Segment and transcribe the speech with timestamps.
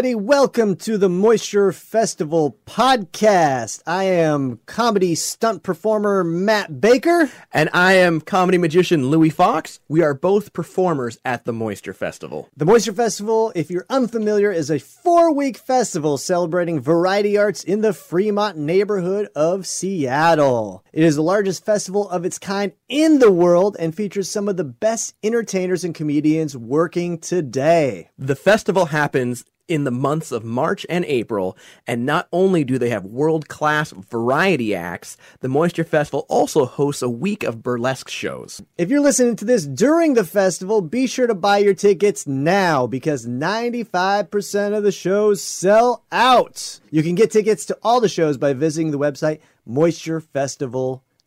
[0.00, 0.14] Everybody.
[0.14, 3.82] Welcome to the Moisture Festival podcast.
[3.86, 7.30] I am comedy stunt performer Matt Baker.
[7.52, 9.78] And I am comedy magician Louie Foxx.
[9.88, 12.48] We are both performers at the Moisture Festival.
[12.56, 17.82] The Moisture Festival, if you're unfamiliar, is a four week festival celebrating variety arts in
[17.82, 20.82] the Fremont neighborhood of Seattle.
[20.94, 24.56] It is the largest festival of its kind in the world and features some of
[24.56, 28.08] the best entertainers and comedians working today.
[28.16, 31.56] The festival happens in the months of March and April,
[31.86, 37.02] and not only do they have world class variety acts, the Moisture Festival also hosts
[37.02, 38.60] a week of burlesque shows.
[38.76, 42.86] If you're listening to this during the festival, be sure to buy your tickets now
[42.86, 46.80] because 95% of the shows sell out.
[46.90, 49.40] You can get tickets to all the shows by visiting the website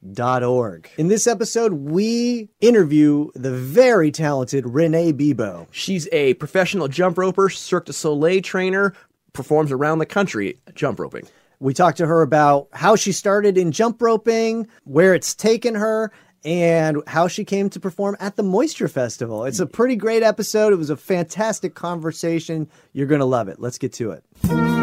[0.04, 0.90] moisturefestival.org.
[0.98, 5.68] In this episode, we interview the very talented Rene Bibaud.
[5.72, 8.94] She's a professional jump roper, Cirque du Soleil trainer,
[9.34, 11.28] performs around the country jump roping.
[11.60, 16.12] We talked to her about how she started in jump roping, where it's taken her,
[16.44, 19.46] and how she came to perform at the Moisture Festival.
[19.46, 20.74] It's a pretty great episode.
[20.74, 22.70] It was a fantastic conversation.
[22.92, 23.62] You're going to love it.
[23.62, 24.83] Let's get to it.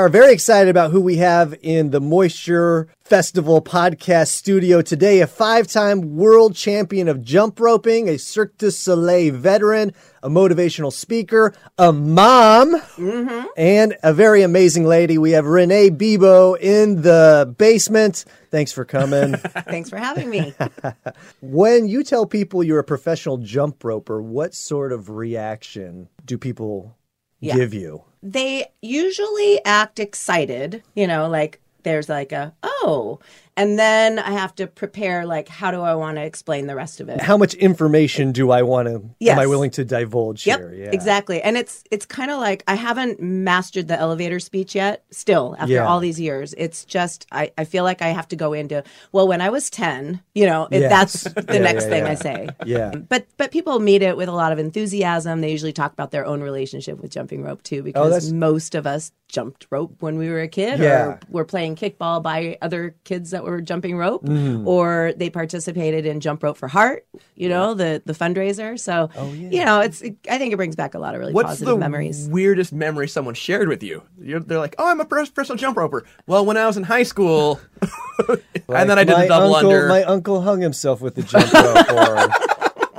[0.00, 5.20] Are very excited about who we have in the Moisture Festival podcast studio today.
[5.20, 10.90] A five time world champion of jump roping, a Cirque du Soleil veteran, a motivational
[10.90, 13.46] speaker, a mom, mm-hmm.
[13.58, 15.18] and a very amazing lady.
[15.18, 18.24] We have Rene Bibaud in the basement.
[18.50, 19.34] Thanks for coming.
[19.68, 20.54] Thanks for having me.
[21.42, 26.96] when you tell people you're a professional jump roper, what sort of reaction do people
[27.40, 27.54] Yeah.
[27.54, 28.04] give you?
[28.22, 33.18] They usually act excited, you know, like there's like a, oh,
[33.60, 37.00] and then I have to prepare, like, how do I want to explain the rest
[37.00, 37.20] of it?
[37.20, 39.02] How much information do I want to?
[39.20, 39.34] Yes.
[39.34, 40.74] Am I willing to divulge Yep, here?
[40.74, 40.90] Yeah.
[40.92, 41.42] exactly.
[41.42, 45.04] And it's it's kind of like I haven't mastered the elevator speech yet.
[45.10, 45.86] Still, after Yeah.
[45.86, 48.82] all these years, it's just I, I feel like I have to go into
[49.12, 52.04] well, when I was ten, you know, it, that's the Yeah, next thing.
[52.04, 52.48] I say.
[52.64, 52.90] Yeah.
[52.94, 55.40] But but people meet it with a lot of enthusiasm.
[55.42, 58.74] They usually talk about their own relationship with jumping rope too, Oh, because that's- most
[58.74, 61.04] of us jumped rope when we were a kid, Yeah.
[61.06, 64.68] or were playing kickball by other kids that were jumping rope, Mm-hmm.
[64.68, 68.78] or they participated in Jump Rope for Heart, you know, the the fundraiser.
[68.78, 71.48] So Oh, you know, it's I think it brings back a lot of really What's
[71.50, 72.28] positive the memories.
[72.30, 74.02] weirdest memory someone shared with you?
[74.20, 77.02] You're, they're like, "Oh, I'm a professional jump roper." Well, when I was in high
[77.04, 77.58] school,
[78.68, 79.88] and then I did my a double uncle, under.
[79.88, 81.90] My uncle hung himself with the jump rope.
[81.90, 82.28] Or,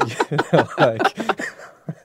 [0.31, 1.50] you know, like,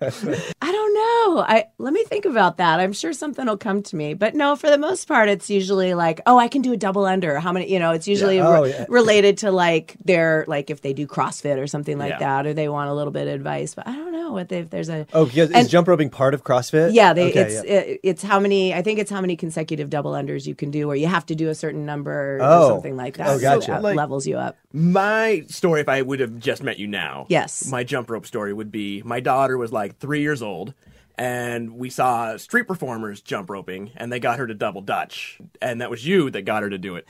[0.62, 1.40] I don't know.
[1.46, 2.80] I let me think about that.
[2.80, 4.14] I'm sure something will come to me.
[4.14, 7.04] But no, for the most part, it's usually like, oh, I can do a double
[7.04, 7.38] under.
[7.38, 7.70] How many?
[7.72, 8.48] You know, it's usually Yeah.
[8.48, 8.84] Oh, re- yeah.
[8.88, 12.18] related to like their like if they do CrossFit or something like Yeah.
[12.18, 13.74] that, or they want a little bit of advice.
[13.74, 16.10] But I don't know what they, if there's a oh, because And- is jump roping
[16.10, 16.92] part of CrossFit?
[16.92, 17.60] yeah, they Okay, it's yeah.
[17.80, 20.88] It, it's how many I think it's how many consecutive double unders you can do,
[20.90, 22.64] or you have to do a certain number Oh.
[22.64, 23.28] or something like that.
[23.28, 23.66] Oh, gotcha.
[23.66, 24.56] So it Like- levels you up.
[24.72, 27.66] My story, if I would have just met you now, Yes.
[27.70, 30.74] my jump rope story would be my daughter was like three years old,
[31.18, 35.80] and we saw street performers jump roping, and they got her to double dutch, and
[35.80, 37.06] that was you that got her to do it.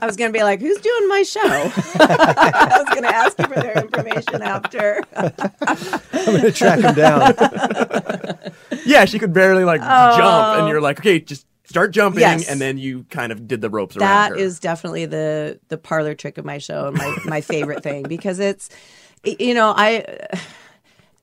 [0.00, 3.54] I was gonna be like, "Who's doing my show?" I was gonna ask you for
[3.54, 5.02] their information after.
[5.14, 5.30] I'm
[6.26, 7.34] going to track him down.
[8.84, 12.48] Yeah, she could barely like jump, and you're like, okay, just start jumping, Yes.
[12.48, 14.36] and then you kind of did the ropes around That her.
[14.36, 18.40] is definitely the the parlor trick of my show and my my favorite thing because
[18.40, 18.70] it's
[19.24, 20.04] you know I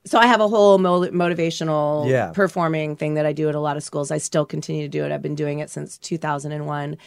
[0.06, 2.32] so I have a whole mo- motivational Yeah.
[2.32, 4.12] performing thing that I do at a lot of schools.
[4.12, 5.12] I still continue to do it.
[5.12, 6.98] I've been doing it since 2001.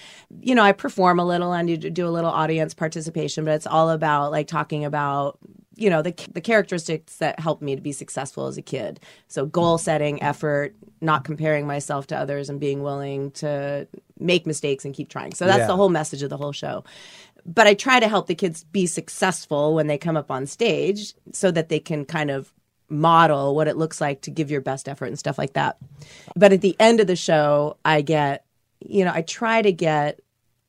[0.41, 3.67] You know, I perform a little and do, do a little audience participation, but it's
[3.67, 5.39] all about like talking about
[5.75, 9.01] you know the the characteristics that helped me to be successful as a kid.
[9.29, 13.89] So goal setting, effort, not comparing myself to others, and being willing to
[14.21, 15.33] make mistakes and keep trying.
[15.33, 15.67] So that's Yeah.
[15.69, 16.85] the whole message of the whole show.
[17.47, 21.15] But I try to help the kids be successful when they come up on stage,
[21.33, 22.53] so that they can kind of
[22.93, 25.79] model what it looks like to give your best effort and stuff like that.
[26.37, 28.45] But at the end of the show, I get,
[28.81, 30.21] you know, I try to get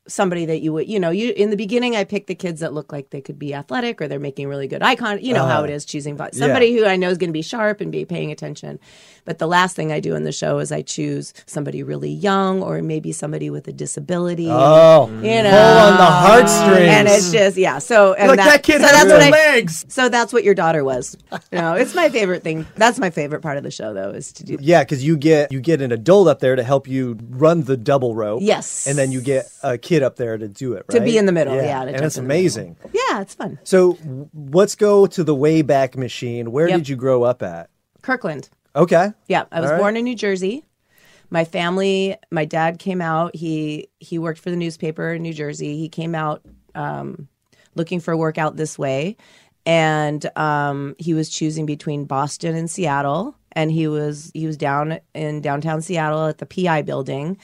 [0.08, 2.74] somebody that you would, you know, you in the beginning, I pick the kids that
[2.74, 5.24] look like they could be athletic or they're making really good eye contact.
[5.24, 5.76] You know how it uh-huh.
[5.76, 8.80] is choosing somebody who I know is going to be sharp and be paying attention.
[9.26, 12.62] But the last thing I do in the show is I choose somebody really young
[12.62, 14.50] or maybe somebody with a disability.
[14.50, 16.90] Oh, you know, on the heartstrings.
[16.90, 17.80] and it's just yeah.
[17.80, 19.86] So and like that, kid so has that's no I, legs.
[19.88, 21.18] so that's what your daughter was.
[21.52, 22.66] You know, it's my favorite thing.
[22.76, 24.58] That's my favorite part of the show, though, is to do.
[24.60, 27.78] Yeah, because you get you get an adult up there to help you run the
[27.78, 28.42] double rope.
[28.42, 28.88] Yes.
[28.88, 30.86] and then you get a kid up there to do it.
[30.90, 32.40] To be in the middle, yeah, to and it's in the middle.
[32.42, 32.78] amazing.
[32.94, 33.60] Yeah, it's fun.
[33.64, 36.52] So w- let's go to the Wayback Machine.
[36.52, 36.78] Where Yep.
[36.80, 37.70] did you grow up at?
[38.02, 38.50] Kirkland.
[38.76, 39.12] Okay.
[39.28, 39.78] Yeah, I was right.
[39.80, 40.64] born in New Jersey.
[41.30, 43.36] My family, my dad came out.
[43.36, 45.78] He he worked for the newspaper in New Jersey.
[45.78, 46.42] He came out
[46.76, 47.28] um,
[47.76, 49.18] looking for work out this way,
[49.66, 53.36] and um, he was choosing between Boston and Seattle.
[53.56, 57.38] And he was he was down in downtown Seattle at the PI building,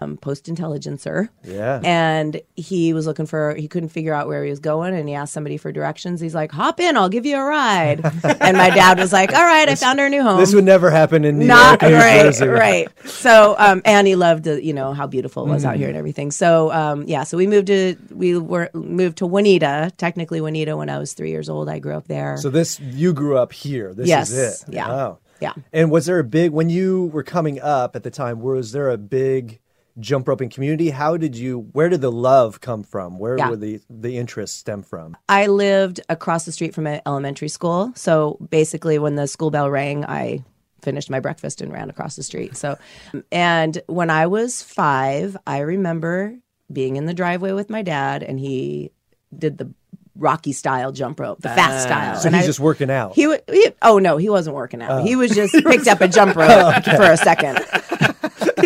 [0.00, 1.30] um, Post Intelligencer.
[1.44, 1.80] Yeah.
[1.84, 4.94] And he was looking for, he couldn't figure out where he was going.
[4.94, 6.20] And he asked somebody for directions.
[6.20, 8.00] He's like, hop in, I'll give you a ride.
[8.40, 10.40] and my dad was like, all right, I found our new home.
[10.40, 12.46] This would never happen in New Not York, right, Jersey.
[12.46, 12.88] right.
[13.04, 15.96] So, um, and he loved, the, you know, how beautiful it was out here and
[15.96, 16.30] everything.
[16.30, 20.88] So, um, yeah, so we moved to, we were moved to Juanita, technically Juanita when
[20.88, 21.68] I was three years old.
[21.68, 22.36] I grew up there.
[22.38, 23.92] So this you grew up here.
[23.94, 24.30] This Yes.
[24.30, 24.74] is it.
[24.74, 24.88] Yeah.
[24.88, 25.18] Wow.
[25.40, 25.54] Yeah.
[25.72, 28.40] And was there a big when you were coming up at the time?
[28.40, 29.58] Was there a big
[29.98, 30.90] jump roping community?
[30.90, 31.68] How did you?
[31.72, 33.18] Where did the love come from?
[33.18, 33.50] Where Yeah.
[33.50, 35.16] were the the interests stem from?
[35.28, 37.92] I lived across the street from an elementary school.
[37.94, 40.44] So basically, when the school bell rang, I
[40.82, 42.56] finished my breakfast and ran across the street.
[42.56, 42.78] So,
[43.30, 46.36] and when I was five, I remember
[46.72, 48.92] being in the driveway with my dad, and he
[49.36, 49.72] did the
[50.16, 51.88] Rocky style jump rope, the fast ah.
[51.88, 52.16] style.
[52.16, 53.14] So And he's I- just working out.
[53.14, 55.02] He, wa- he oh no, he wasn't working out.
[55.02, 55.18] He oh.
[55.18, 57.58] was just picked up a jump rope oh, for a second.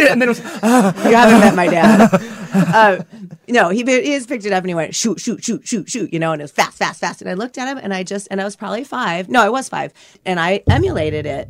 [0.04, 2.30] Yeah, and then it was, You haven't met my dad.
[2.54, 3.02] Uh,
[3.48, 6.12] no, he, he just picked it up and he went shoot, shoot, shoot, shoot, shoot.
[6.12, 7.20] You know, and it was fast, fast, fast.
[7.20, 9.28] And I looked at him and I just and I was probably five.
[9.28, 9.92] No, I was five,
[10.24, 11.48] and I emulated it.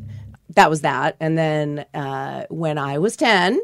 [0.54, 1.16] That was that.
[1.20, 3.60] And then uh, when I was ten,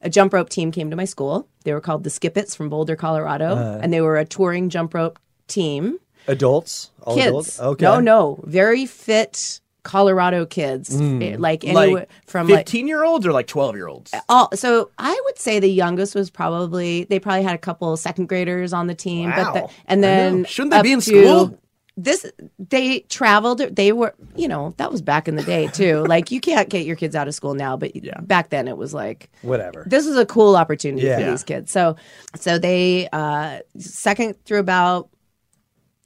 [0.00, 1.46] a jump rope team came to my school.
[1.62, 3.78] They were called the Skippets from Boulder, Colorado, Uh.
[3.80, 5.98] and they were a touring jump rope team.
[6.26, 7.60] adults, all Kids, adults.
[7.60, 7.84] Okay.
[7.84, 10.94] no, no, very fit Colorado kids.
[11.00, 14.14] Eh, like anywhere like from like 15 year olds or like 12 year olds?
[14.28, 18.28] all so I would say the youngest was probably they probably had a couple second
[18.28, 21.58] graders on the team, but the, and then Shouldn't they be in to- school?
[21.94, 22.24] This
[22.58, 23.58] they traveled.
[23.58, 26.04] They were you know that was back in the day too.
[26.08, 27.92] like you can't get your kids out of school now, but
[28.26, 29.84] back then it was like Whatever.
[29.86, 31.70] this was a cool opportunity for these kids.
[31.70, 31.96] So,
[32.34, 35.10] so they uh, second through about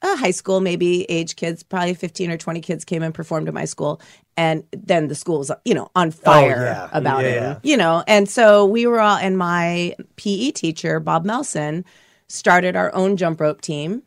[0.07, 3.55] uh, high school, maybe age kids, probably fifteen or twenty kids came and performed at
[3.55, 4.01] my school,
[4.37, 6.89] and then the school was you know on fire Oh, yeah.
[6.93, 7.53] about Yeah.
[7.53, 11.85] it, you know, and so we were all, and my PE teacher Bob Melson
[12.29, 14.03] started our own jump rope team.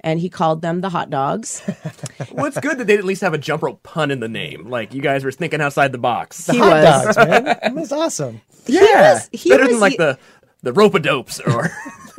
[0.00, 1.62] And he called them the hot dogs.
[2.30, 4.68] Well, it's good that they at least have a jump rope pun in the name.
[4.68, 6.46] Like you guys were thinking outside the box.
[6.46, 6.70] He Hot
[7.06, 7.16] was.
[7.16, 7.44] dogs, man.
[7.74, 8.42] That's awesome.
[8.66, 10.18] yeah, was- he better was- than like the
[10.62, 11.70] the rope dopes or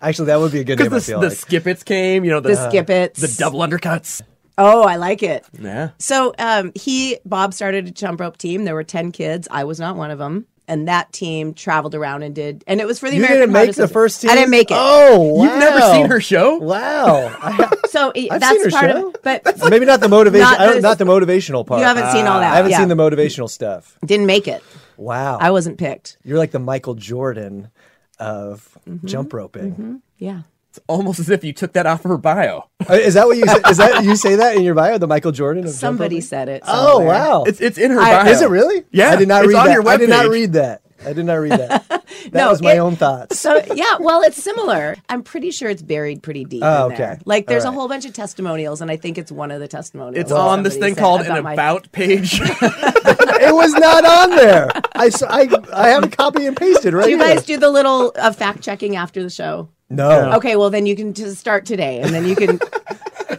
[0.00, 0.86] Actually, that would be a good name.
[0.86, 1.38] I because the, feel the like.
[1.38, 2.24] skippets came.
[2.24, 3.20] You know the, The skippets.
[3.20, 4.22] the double undercuts.
[4.60, 5.44] Oh, I like it.
[5.56, 8.64] Yeah, So um, he Bob started a jump rope team.
[8.64, 9.46] There were ten kids.
[9.50, 10.46] I was not one of them.
[10.70, 13.54] And that team traveled around and did, and it was for the You American didn't
[13.54, 14.30] Heart make the first team.
[14.30, 14.76] I didn't make it.
[14.78, 15.44] Oh, wow.
[15.44, 16.56] you've never seen her show.
[16.58, 17.34] Wow.
[17.40, 19.08] I, so it- I've that's seen her part show.
[19.08, 19.22] of it.
[19.44, 20.42] But maybe not the motivation.
[20.44, 21.80] Not I don't, the- not the motivational part.
[21.80, 22.52] you haven't seen all that.
[22.52, 22.80] I haven't yeah.
[22.80, 23.96] seen the motivational stuff.
[24.04, 24.62] Didn't make it.
[24.98, 25.38] Wow.
[25.40, 26.18] I wasn't picked.
[26.22, 27.70] You're like the Michael Jordan
[28.18, 29.06] of Mm-hmm.
[29.06, 30.02] jump roping.
[30.18, 30.42] Yeah.
[30.70, 32.68] It's almost as if you took that off of her bio.
[32.88, 33.60] Uh, Is that what you say?
[33.70, 34.98] Is that you say that in your bio?
[34.98, 36.22] The Michael Jordan of Somebody roping?
[36.26, 36.62] said it.
[36.66, 37.44] Oh wow!
[37.44, 38.32] It's it's in her I- bio.
[38.32, 38.84] Is it really?
[38.90, 39.72] Yeah, I did not it's read on that.
[39.74, 40.82] your I did not read that.
[41.04, 41.84] I did not read that.
[42.32, 43.38] That No, was my it- own thoughts.
[43.38, 44.96] So yeah, well, it's similar.
[45.08, 47.12] I'm pretty sure it's buried pretty deep Oh, in there.
[47.12, 47.22] okay.
[47.24, 49.68] Like there's All a whole bunch of testimonials, and I think it's one of the
[49.68, 50.20] testimonials.
[50.24, 52.40] It's on this thing said called an my- about page.
[52.42, 54.68] it was not on there.
[54.94, 57.34] I, I I have it copy and pasted right Do you here.
[57.36, 59.68] guys do the little uh, fact checking after the show?
[59.88, 60.32] No.
[60.34, 62.58] Okay, well then you can just start today, and then you can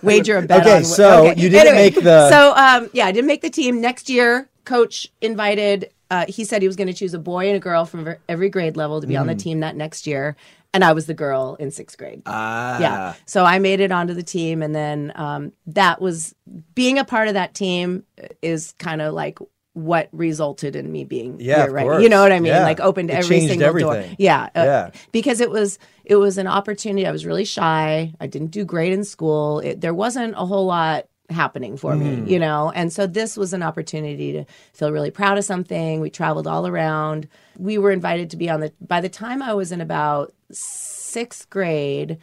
[0.01, 0.62] wager a bet.
[0.62, 3.82] Okay, on, so you didn't make the- So um, yeah, I didn't make the team.
[3.82, 7.56] Next year, coach invited uh, he said he was going to choose a boy and
[7.56, 9.30] a girl from every grade level to be on Mm.
[9.30, 10.36] the team that next year.
[10.74, 12.22] And I was the girl in sixth grade.
[12.28, 12.80] Ah.
[12.80, 13.13] Yeah.
[13.25, 14.62] So I made it onto the team.
[14.62, 16.36] And then um, that was
[16.75, 18.04] being a part of that team
[18.42, 19.39] is kind of like
[19.74, 21.84] what resulted in me being Yeah, here, right?
[21.86, 22.04] course.
[22.04, 22.54] You know what I mean?
[22.54, 22.63] Yeah.
[22.63, 23.94] Like opened It every single door.
[23.96, 24.16] everything.
[24.20, 24.44] Yeah.
[24.56, 24.92] uh, Yeah.
[25.12, 27.06] because it was it was an opportunity.
[27.08, 28.13] I was really shy.
[28.20, 29.60] I didn't do great in school.
[29.62, 32.26] It, there wasn't a whole lot happening for Mm.
[32.26, 32.72] me, you know?
[32.76, 36.00] And so this was an opportunity to feel really proud of something.
[36.02, 37.28] We traveled all around.
[37.58, 41.50] We were invited to be on the by the time I was in about 6th
[41.50, 42.18] grade,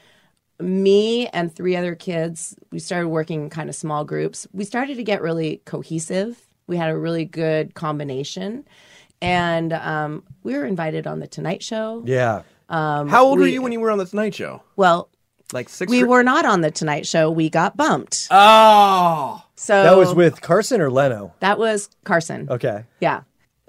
[0.60, 4.46] me and three other kids, we started working in kind of small groups.
[4.52, 6.46] We started to get really cohesive.
[6.66, 8.64] We had a really good combination.
[9.22, 12.02] And um, we were invited on the Tonight Show.
[12.06, 12.42] Yeah.
[12.68, 14.62] Um, How old were you when you were on the Tonight Show?
[14.76, 15.08] Well,
[15.52, 15.90] Like six.
[15.90, 17.30] we were not on the Tonight Show.
[17.30, 18.26] We got bumped.
[18.30, 19.42] Oh.
[19.54, 21.32] So That was with Carson or Leno?
[21.40, 22.48] that was Carson.
[22.50, 22.84] Okay.
[23.00, 23.22] Yeah,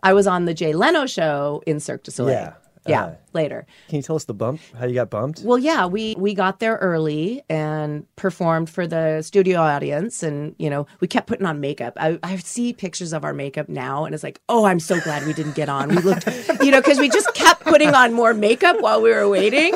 [0.04, 2.34] I was on the Jay Leno show in Cirque du Soleil.
[2.34, 2.54] Yeah.
[2.86, 3.66] yeah, Uh, later.
[3.90, 4.60] Can you tell us the bump?
[4.78, 5.42] How you got bumped?
[5.44, 10.70] Well, yeah, we we got there early and performed for the studio audience, and you
[10.70, 11.94] know we kept putting on makeup.
[11.98, 15.26] I, I see pictures of our makeup now, and it's like, oh, I'm so glad
[15.28, 15.90] we didn't get on.
[15.90, 16.28] We looked,
[16.62, 19.74] you know, because we just kept putting on more makeup while we were waiting,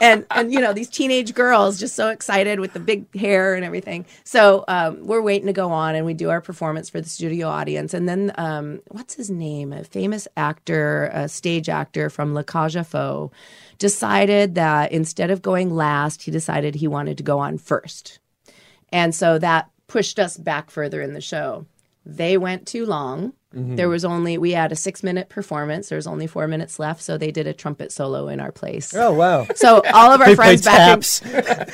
[0.00, 3.64] and and you know these teenage girls just so excited with the big hair and
[3.64, 4.06] everything.
[4.24, 7.48] So um, we're waiting to go on, and we do our performance for the studio
[7.48, 9.72] audience, and then um, what's his name?
[9.72, 13.30] A famous actor, a stage actor from La Cage aux Folles,
[13.78, 18.18] decided that instead of going last, he decided he wanted to go on first,
[18.90, 21.66] and so that pushed us back further in the show.
[22.04, 23.32] They went too long.
[23.54, 23.76] Mm-hmm.
[23.76, 25.88] There was only we had a six minute performance.
[25.88, 28.94] There was only four minutes left, so they did a trumpet solo in our place.
[28.94, 29.46] Oh wow.
[29.54, 30.98] So all of our friends back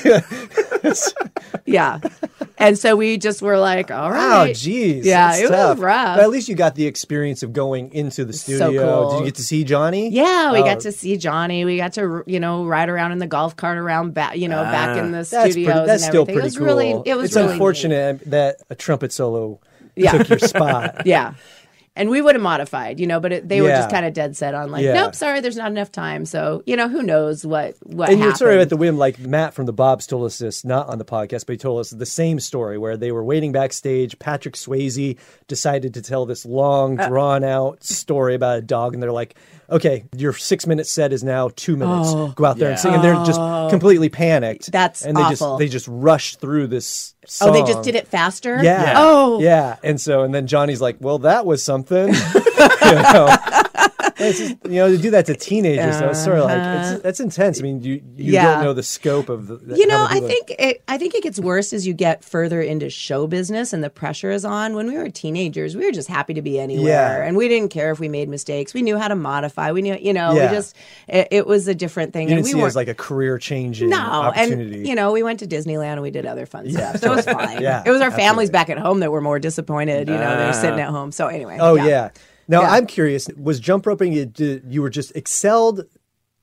[0.04, 0.22] in,
[1.66, 1.98] yeah,
[2.58, 5.04] and so we just were like, all Wow, right, jeez.
[5.04, 6.16] Yeah, that's it was rough.
[6.16, 8.70] But at least you got the experience of going into the studio.
[9.00, 9.10] cool.
[9.10, 10.10] Did you get to see Johnny?
[10.10, 10.64] Yeah, we Oh.
[10.64, 11.64] got to see Johnny.
[11.64, 14.62] We got to you know ride around in the golf cart around back you know
[14.62, 16.66] back in the That's, pretty, that's and still pretty it was cool.
[16.66, 17.52] Really, it was it's really neat.
[17.54, 19.58] unfortunate that a trumpet solo
[19.96, 20.12] Yeah.
[20.12, 21.02] took your spot.
[21.06, 21.34] Yeah.
[21.96, 24.36] And we would have modified, you know, but it, they were just kind of dead
[24.36, 24.94] set on like, Yeah.
[24.94, 26.24] nope, sorry, there's not enough time.
[26.26, 29.20] So, you know, who knows what what and you're sort of at the whim, like
[29.20, 31.90] Matt from the Bobs told us this, not on the podcast, but he told us
[31.90, 34.18] the same story where they were waiting backstage.
[34.18, 37.06] Patrick Swayze decided to tell this long, Uh.
[37.08, 39.36] drawn out story about a dog, and they're like,
[39.70, 42.12] "Okay, your six minute set is now two minutes.
[42.34, 42.82] Go out there and Yeah.
[42.82, 43.38] sing." And they're just
[43.70, 44.64] completely panicked.
[44.68, 44.70] Oh.
[44.72, 45.30] That's and they awful.
[45.36, 47.13] just they just rush through this.
[47.28, 47.50] Song.
[47.50, 48.62] Oh, they just did it faster?
[48.62, 48.82] Yeah.
[48.82, 48.94] Yeah.
[48.96, 49.40] Oh.
[49.40, 49.76] Yeah.
[49.82, 52.08] And so, and then Johnny's like, well, that was something.
[52.34, 53.36] you, know?
[54.16, 56.88] It's just, you know, to do that to teenagers, so it's sort of like, it's,
[56.88, 56.98] uh-huh.
[57.02, 57.58] that's intense.
[57.58, 58.54] I mean, you, you Yeah.
[58.54, 59.56] don't know the scope of the.
[59.56, 62.60] the- You know, I think it, I think it gets worse as you get further
[62.60, 64.74] into show business and the pressure is on.
[64.74, 67.24] When we were teenagers, we were just happy to be anywhere, Yeah.
[67.26, 68.72] and we didn't care if we made mistakes.
[68.72, 69.72] We knew how to modify.
[69.72, 70.50] We knew, you know, Yeah.
[70.50, 70.76] we just
[71.08, 72.28] it, it was a different thing.
[72.28, 74.74] You and didn't we see it as like a career changing no, opportunity.
[74.78, 77.16] and you know, we went to Disneyland and we did other fun stuff, so it
[77.16, 77.60] was fine.
[77.60, 80.08] Yeah, it was our families back at home that were more disappointed.
[80.08, 80.84] You know, they were sitting uh.
[80.84, 81.10] at home.
[81.10, 82.10] So anyway, oh, yeah.
[82.48, 82.70] Now, Yeah.
[82.72, 85.80] I'm curious was jump roping, you, you were just excelled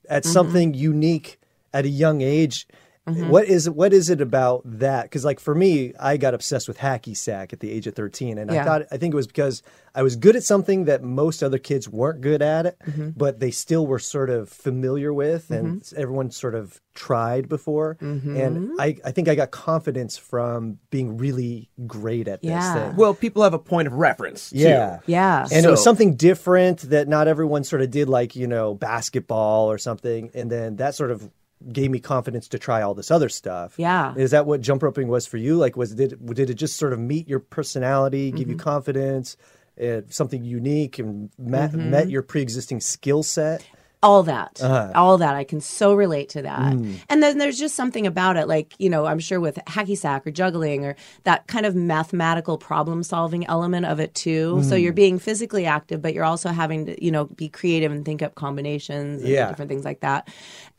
[0.10, 0.32] at Mm-hmm.
[0.32, 1.40] something unique
[1.74, 2.68] at a young age.
[3.08, 3.30] Mm-hmm.
[3.30, 5.04] What is what is it about that?
[5.04, 8.38] Because like for me, I got obsessed with hacky sack at the age of thirteen,
[8.38, 9.64] and I thought I think it was because
[9.96, 13.10] I was good at something that most other kids weren't good at it, Mm-hmm.
[13.18, 16.00] but they still were sort of familiar with, and Mm-hmm.
[16.00, 17.98] everyone sort of tried before.
[18.02, 22.74] And I, I think I got confidence from being really great at this Yeah.
[22.90, 22.96] thing.
[22.98, 24.50] Well, people have a point of reference.
[24.52, 24.58] too.
[24.60, 25.00] Yeah.
[25.08, 25.48] Yeah.
[25.52, 29.72] And it was something different that not everyone sort of did, like, you know, basketball
[29.72, 30.32] or something.
[30.34, 31.30] And then that sort of
[31.72, 33.76] gave me confidence to try all this other stuff.
[33.78, 34.14] Yeah.
[34.16, 35.58] Is that what jump roping was for you?
[35.58, 38.64] Like, was did did it just sort of meet your personality, give you Mm-hmm.
[38.64, 39.38] confidence,
[39.82, 41.90] uh, something unique and met, Mm-hmm.
[41.92, 43.66] met your pre existing skill set?
[44.04, 44.92] All that Uh-huh.
[44.96, 46.96] all that i can so relate to that Mm.
[47.10, 50.26] and then there's just something about it like you know i'm sure with hacky sack
[50.26, 54.82] or juggling or that kind of mathematical problem solving element of it too so Mm.
[54.82, 58.22] you're being physically active but you're also having to you know be creative and think
[58.24, 59.50] up combinations and Yeah.
[59.50, 60.28] different things like that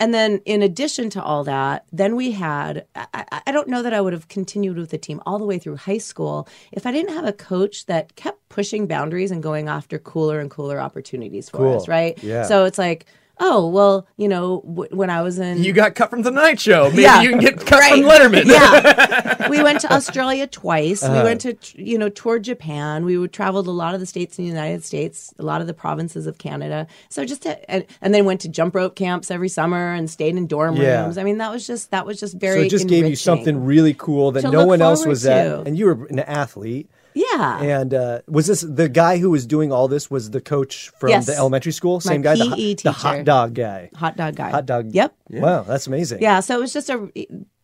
[0.00, 3.82] and then in addition to all that then we had I, I- I don't know
[3.82, 6.86] that i would have continued with the team all the way through high school if
[6.86, 10.78] i didn't have a coach that kept pushing boundaries and going after cooler and cooler
[10.80, 11.76] opportunities for Cool.
[11.76, 12.42] us right Yeah.
[12.44, 13.06] so it's like,
[13.40, 15.62] oh, well, you know, w- when I was in.
[15.64, 16.90] You got cut from the night Show.
[16.90, 17.22] Maybe Yeah.
[17.22, 17.92] you can get cut Right.
[17.92, 18.44] from Letterman.
[18.44, 19.48] yeah.
[19.50, 21.02] we went to Australia twice.
[21.02, 21.18] Uh-huh.
[21.18, 23.04] We went to, you know, toured Japan.
[23.04, 25.66] We would traveled a lot of the states in the United States, a lot of
[25.66, 26.86] the provinces of Canada.
[27.08, 30.36] So just to, and, and then went to jump rope camps every summer and stayed
[30.36, 31.02] in dorm Yeah.
[31.02, 31.18] rooms.
[31.18, 33.64] I mean, that was just, that was just So very it just gave you something
[33.64, 35.66] really cool that To no one else was at.
[35.66, 36.88] And you were an athlete.
[37.14, 37.60] Yeah.
[37.60, 40.10] And uh, was this the guy who was doing all this?
[40.10, 41.26] Was the coach from Yes.
[41.26, 41.96] the elementary school?
[41.96, 42.90] My Same guy, the, PE hot- the teacher.
[42.90, 43.90] hot dog guy.
[43.96, 44.50] Hot dog guy.
[44.50, 44.94] Hot dog.
[44.94, 45.14] Yep.
[45.30, 46.22] Wow, that's amazing.
[46.22, 47.08] Yeah, so it was just a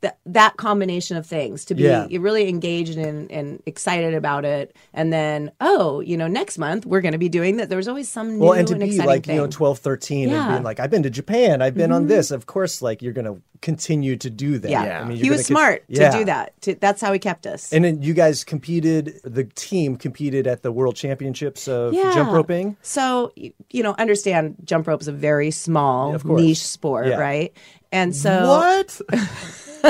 [0.03, 2.07] th- that combination of things to be Yeah.
[2.19, 7.01] really engaged and, and excited about it, and then oh, you know, next month we're
[7.01, 7.69] going to be doing that.
[7.69, 9.37] there's always some new Well, and to be exciting like thing.
[9.37, 10.39] you know 12, 13 and Yeah.
[10.43, 10.51] Mm-hmm.
[10.53, 12.31] being like, I've been to Japan, I've been on this.
[12.31, 14.71] Of course, like you're going to continue to do that.
[14.71, 15.01] yeah, Yeah.
[15.01, 16.61] I mean, he you're was con- smart to do that.
[16.63, 17.73] To, that's how he kept us.
[17.73, 19.21] And then you guys competed.
[19.25, 22.77] The team competed at the World Championships of jump roping.
[22.83, 27.53] So you know, understand jump rope is a very small niche sport, right?
[27.93, 29.01] And so What?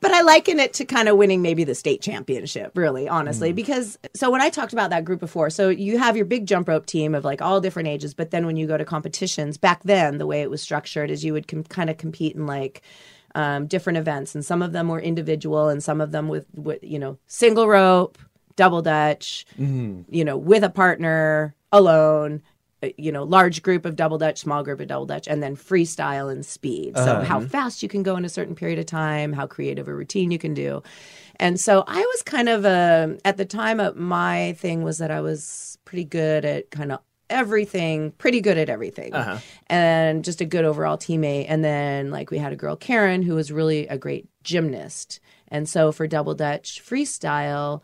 [0.00, 3.52] but I liken it to kind of winning maybe the state championship, really, honestly.
[3.52, 3.56] Mm.
[3.56, 6.68] Because so when I talked about that group before, so you have your big jump
[6.68, 9.82] rope team of like all different ages, but then when you go to competitions, back
[9.84, 12.82] then the way it was structured is you would com- kind of compete in like
[13.34, 16.82] um, different events, and some of them were individual, and some of them with, with
[16.82, 18.18] you know single rope,
[18.56, 20.02] double dutch, Mm-hmm.
[20.08, 22.42] you know, with a partner, alone.
[22.86, 25.56] Uh, You know, large group of double dutch, small group of double dutch, and then
[25.56, 26.96] freestyle and speed.
[26.96, 29.94] So, how fast you can go in a certain period of time, how creative a
[29.94, 30.82] routine you can do.
[31.38, 35.10] And so, I was kind of a, at the time, uh, my thing was that
[35.10, 39.12] I was pretty good at kind of everything, pretty good at everything,
[39.66, 41.46] and just a good overall teammate.
[41.48, 45.20] And then, like, we had a girl, Karen, who was really a great gymnast.
[45.48, 47.82] And so, for double dutch freestyle,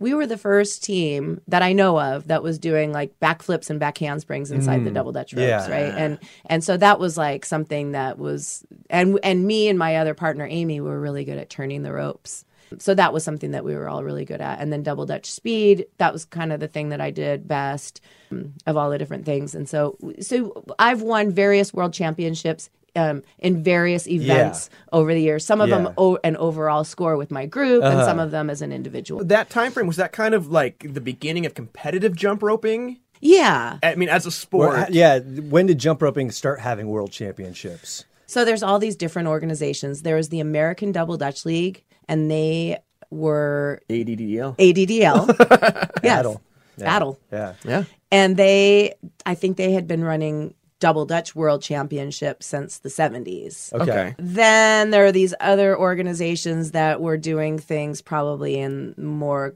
[0.00, 3.78] we were the first team that I know of that was doing like backflips and
[3.78, 5.70] back handsprings inside the double dutch ropes, Yeah.
[5.70, 5.94] right?
[5.94, 10.14] And and so that was like something that was and and me and my other
[10.14, 12.44] partner Amy were really good at turning the ropes.
[12.78, 14.60] So that was something that we were all really good at.
[14.60, 18.00] And then double dutch speed, that was kind of the thing that I did best
[18.30, 19.54] um, of all the different things.
[19.56, 25.44] And so so I've won various world championships um, in various events over the years.
[25.44, 25.76] Some of Yeah.
[25.76, 25.84] Uh-huh.
[25.84, 29.24] them o- an overall score with my group, and some of them as an individual.
[29.24, 32.98] that time frame was that kind of like the beginning of competitive jump roping?
[33.20, 33.78] Yeah.
[33.82, 34.90] I mean, as a Or, sport.
[34.90, 35.18] yeah.
[35.18, 38.04] When did jump roping start having world championships?
[38.26, 40.02] So there's all these different organizations.
[40.02, 42.78] There was the American Double Dutch League, and they
[43.10, 44.56] were ADDL.
[44.56, 45.26] ADDL.
[45.38, 46.00] yes.
[46.02, 46.40] Battle.
[46.76, 46.84] Yeah.
[46.84, 47.18] Battle.
[47.32, 47.52] Yeah.
[47.64, 47.84] Yeah.
[48.12, 48.94] And they,
[49.26, 53.72] I think they had been running Double Dutch World Championship since the 70s.
[53.74, 53.82] Okay.
[53.82, 54.14] Okay.
[54.18, 59.54] Then there are these other organizations that were doing things probably in more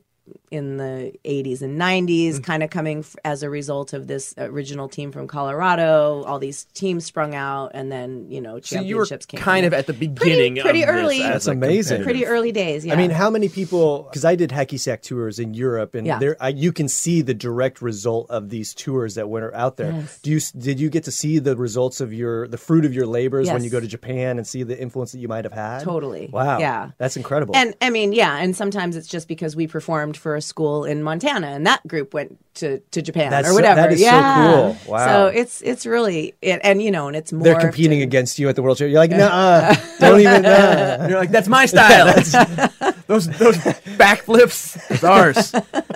[0.55, 4.89] in the 80s and 90s, kind of coming f- as a result of this original
[4.89, 6.23] team from Colorado.
[6.25, 9.41] All these teams sprung out, and then you know So you were championships came.
[9.41, 11.23] kind of at the beginning pretty of early.
[11.23, 12.03] as That's amazing.
[12.05, 12.85] pretty early days.
[12.87, 12.95] Yeah.
[12.95, 14.05] I mean, how many people?
[14.05, 16.19] Because I did hacky sack tours in Europe, and Yeah.
[16.19, 19.93] there I, you can see the direct result of these tours that went out there.
[19.93, 20.19] Yes.
[20.23, 23.07] Do you did you get to see the results of your the fruit of your
[23.07, 25.83] labors when you go to Japan and see the influence that you might have had?
[25.83, 26.29] Totally.
[26.33, 26.59] Wow.
[26.59, 26.91] Yeah.
[26.99, 27.57] That's incredible.
[27.57, 31.03] And I mean, yeah, and sometimes it's just because we performed for a school in
[31.03, 33.81] Montana, and that group went to, to Japan That's or so- whatever.
[33.81, 34.77] that is so yeah.
[34.85, 34.93] cool.
[34.93, 35.07] Wow.
[35.07, 37.43] So it's it's really it, and you know, and it's more.
[37.43, 39.11] They're competing against you at the World Championship.
[39.11, 40.43] You're like, nah, don't even.
[40.43, 41.07] Nah.
[41.09, 42.07] You're like, that's my style.
[43.07, 43.57] those those
[43.99, 45.53] backflips, it's ours.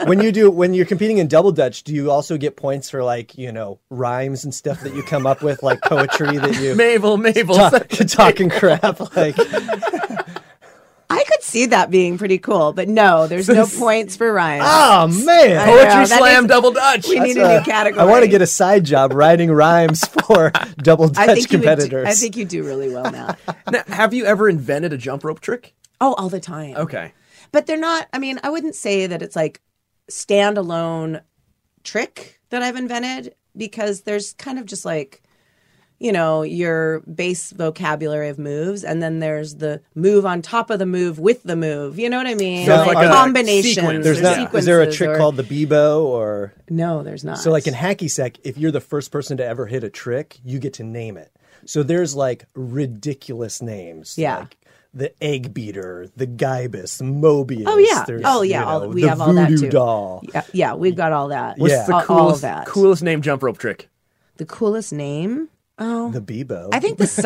[0.06, 3.04] when you do when you're competing in double dutch, do you also get points for
[3.04, 6.74] like you know rhymes and stuff that you come up with, like poetry that you
[6.74, 7.54] Mabel, Mabel.
[7.54, 8.98] talk, talking crap?
[9.16, 9.36] Like,
[11.10, 14.62] I could see that being pretty cool, but no, there's no points for Ryan.
[14.64, 17.08] oh man, Poetry slam is- double dutch.
[17.08, 18.00] we need Uh, a new category.
[18.02, 21.64] I want to get a side job writing rhymes for double dutch think you would
[21.64, 22.08] do- competitors.
[22.08, 23.36] I think you do really well now.
[23.70, 25.74] Now, have you ever invented a jump rope trick?
[26.00, 26.76] oh, all the time.
[26.76, 27.12] Okay.
[27.52, 29.60] but they're not i mean i wouldn't say that it's like
[30.10, 31.20] standalone
[31.84, 35.22] trick that i've invented because there's kind of just like
[36.00, 40.78] you know your base vocabulary of moves and then there's the move on top of
[40.78, 43.12] the move with the move you know what i mean So it's like, like a
[43.12, 44.04] combinations.
[44.04, 44.54] There's or not.
[44.54, 46.54] Is there a trick or- called the Bibaud or?
[46.70, 49.66] no there's not So like in hacky sack, if you're the first person to ever
[49.66, 51.32] hit a trick, you get to name it.
[51.66, 54.16] So there's like ridiculous names.
[54.16, 54.38] Yeah.
[54.38, 54.56] Like
[54.94, 57.64] the egg beater, the Gibus, Mobius.
[57.66, 60.22] oh yeah oh yeah you all, know, we have all that voodoo too doll.
[60.32, 63.20] yeah, yeah we've got all that What's What's the all, coolest, all that coolest name
[63.20, 63.88] jump rope trick?
[64.38, 66.70] the coolest name oh The Bibaud.
[66.72, 67.22] I think the su-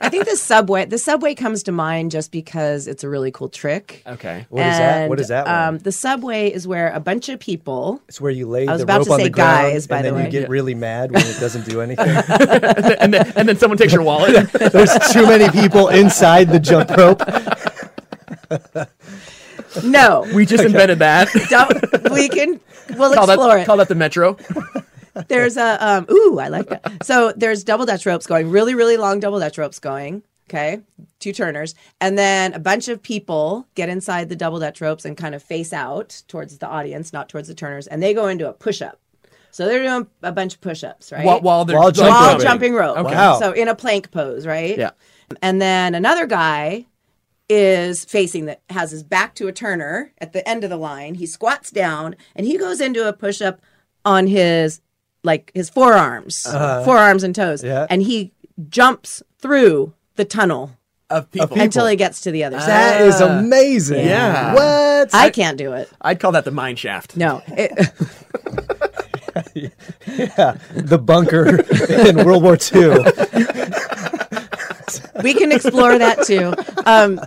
[0.00, 3.48] I think the subway the subway comes to mind just because it's a really cool
[3.48, 4.02] trick.
[4.06, 4.46] Okay.
[4.48, 5.08] What is that?
[5.08, 5.54] What And, is that one?
[5.74, 8.00] Um, the subway is where a bunch of people.
[8.08, 9.86] it's where you lay I was the about rope to on say the ground guys,
[9.86, 10.24] by and the then way.
[10.26, 12.06] you get really mad when it doesn't do anything.
[13.00, 14.50] and, then, and then someone takes your wallet.
[14.72, 17.20] There's too many people inside the jump rope.
[19.84, 21.28] No, We just invented that.
[21.48, 22.12] don't.
[22.12, 22.60] We can.
[22.96, 23.66] We'll call explore that it.
[23.66, 24.36] call that the metro.
[25.28, 26.06] There's a um.
[26.10, 27.04] Ooh, I like that.
[27.04, 28.50] So there's double dutch ropes going.
[28.50, 30.22] Really, really long double dutch ropes going.
[30.50, 30.80] Okay,
[31.18, 35.16] two turners, and then a bunch of people get inside the double dutch ropes and
[35.16, 38.48] kind of face out towards the audience, not towards the turners, and they go into
[38.48, 38.98] a push up.
[39.50, 41.24] So they're doing a bunch of push ups, right?
[41.24, 42.12] While, while they're While jumping.
[42.14, 42.46] While jumping.
[42.46, 42.96] jumping rope.
[42.98, 43.14] Okay.
[43.14, 43.38] Wow.
[43.38, 44.76] So in a plank pose, right?
[44.78, 44.90] Yeah.
[45.42, 46.86] And then another guy
[47.50, 51.16] is facing that has his back to a turner at the end of the line.
[51.16, 53.60] He squats down and he goes into a push up
[54.06, 54.80] on his
[55.22, 57.62] like his forearms, forearms and toes.
[57.62, 57.86] Yeah.
[57.88, 58.32] And he
[58.68, 60.76] jumps through the tunnel
[61.10, 61.48] of people.
[61.48, 61.62] people.
[61.62, 62.68] until he gets to the other side.
[62.68, 64.06] That is amazing.
[64.06, 64.54] Yeah.
[64.54, 65.14] What?
[65.14, 65.90] I can't do it.
[66.00, 67.16] I'd call that the mine shaft.
[67.16, 67.42] No.
[67.48, 67.70] It,
[70.74, 71.60] the bunker
[72.08, 72.88] in World War II.
[75.22, 76.54] we can explore that too.
[76.86, 77.20] Um,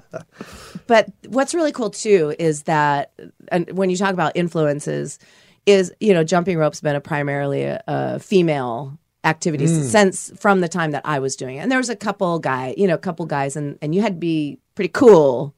[0.88, 3.12] but what's really cool too is that,
[3.49, 5.19] and when you talk about influences,
[5.65, 9.84] is you know jumping rope's been a primarily a, a female activity mm.
[9.84, 11.60] since from the time that I was doing it.
[11.62, 14.13] And there was a couple guy, you know, a couple guys, and and you had
[14.13, 15.56] to be pretty cool,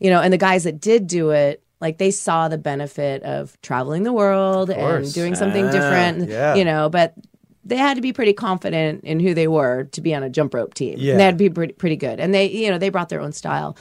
[0.00, 0.20] you know.
[0.20, 1.60] And the guys that did do it.
[1.80, 6.54] Like they saw the benefit of traveling the world and doing something different, yeah.
[6.54, 6.88] you know.
[6.88, 7.14] But
[7.62, 10.54] they had to be pretty confident in who they were to be on a jump
[10.54, 10.96] rope team.
[10.98, 11.16] Yeah.
[11.16, 12.20] They had to be pretty, pretty good.
[12.20, 13.76] And they, you know, they brought their own style.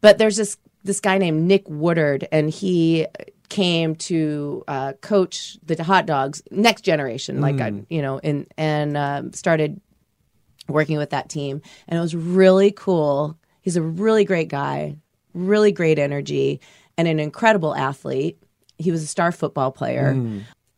[0.00, 3.06] But there's this this guy named Nick Woodard, and he
[3.54, 8.96] came to uh, coach the hot dogs next generation, like I, you know, and and
[8.96, 9.80] um, started
[10.68, 13.38] working with that team, and it was really cool.
[13.62, 14.96] He's a really great guy,
[15.34, 16.60] really great energy,
[16.98, 18.42] and an incredible athlete.
[18.76, 20.20] He was a star football player,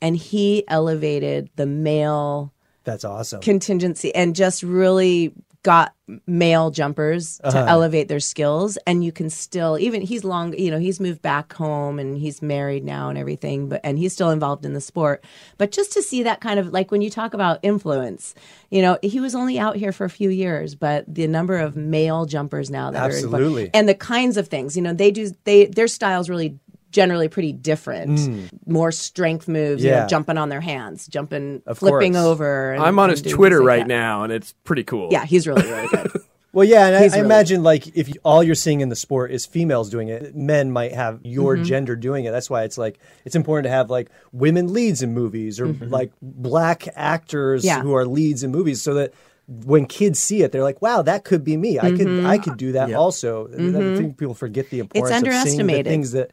[0.02, 2.52] and he elevated the male
[2.84, 3.40] That's awesome.
[3.40, 5.94] contingency and just really got
[6.26, 7.66] male jumpers to uh-huh.
[7.68, 8.76] elevate their skills.
[8.86, 12.42] And you can still even he's long you know he's moved back home and he's
[12.42, 15.24] married now and everything but and he's still involved in the sport.
[15.58, 18.34] But just to see that kind of like when you talk about influence
[18.70, 21.76] you know he was only out here for a few years but the number of
[21.76, 23.66] male jumpers now that Absolutely.
[23.66, 26.58] are and the kinds of things you know they do they their styles really
[26.96, 30.00] generally pretty different more strength moves you Mm.
[30.00, 32.24] Know jumping on their hands jumping Of flipping course.
[32.24, 33.88] over and- I'm on his Twitter like right that.
[33.88, 35.08] now, and it's pretty cool.
[35.12, 36.10] Yeah, he's really, really good.
[36.56, 38.96] Well, yeah, and I, He's I imagine like if you, all you're seeing in the
[38.96, 41.64] sport is females doing it, men might have your Mm-hmm.
[41.64, 42.30] gender doing it.
[42.30, 45.66] That's why it's like it's important to have like women leads in movies or
[45.98, 47.66] like black actors Mm-hmm.
[47.76, 47.82] Yeah.
[47.82, 49.12] who are leads in movies, so that
[49.46, 51.78] when kids see it, they're like, "Wow, that could be me.
[51.78, 55.24] I could, I could do that also." I think people forget the importance of seeing
[55.24, 55.36] the Mm-hmm.
[55.44, 55.86] underestimated.
[55.86, 56.30] things that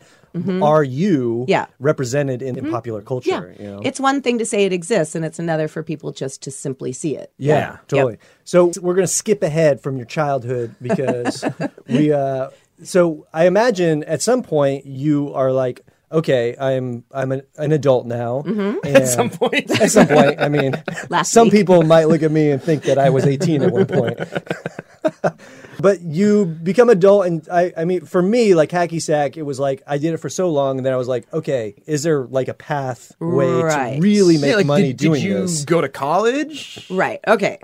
[0.63, 1.67] are you Yeah.
[1.79, 3.55] represented in, in popular yeah, culture.
[3.59, 3.81] You know?
[3.83, 6.91] it's one thing to say it exists, and it's another for people just to simply
[6.91, 7.31] see it.
[7.37, 7.77] Yeah, Yeah.
[7.87, 8.17] totally.
[8.43, 11.43] So we're going to skip ahead from your childhood because
[11.87, 12.11] we.
[12.11, 12.49] Uh,
[12.83, 15.81] so I imagine at some point you are like,
[16.13, 18.43] okay, I'm I'm an, an adult now.
[18.45, 18.77] Mm-hmm.
[18.85, 19.69] And At some point.
[19.81, 20.73] At some point, I mean,
[21.09, 21.53] Last some week.
[21.53, 24.19] people might look at me and think that I was 18 at one point.
[25.79, 29.59] but you become adult, and I, I mean, for me, like hacky sack, it was
[29.59, 32.23] like I did it for so long, and then I was like, okay, is there
[32.25, 33.95] like a path way Right.
[33.95, 35.65] to really make Yeah, like, money did, doing did you this?
[35.65, 36.87] go to college?
[36.89, 37.19] Right.
[37.27, 37.59] Okay.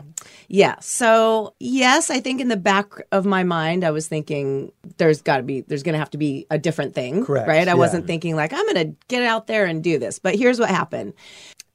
[0.47, 0.75] Yeah.
[0.81, 5.37] So yes, I think in the back of my mind, I was thinking there's got
[5.37, 7.23] to be there's going to have to be a different thing.
[7.25, 7.59] Correct, Right.
[7.67, 7.73] I yeah.
[7.75, 10.19] wasn't thinking like I'm going to get out there and do this.
[10.19, 11.13] But here's what happened.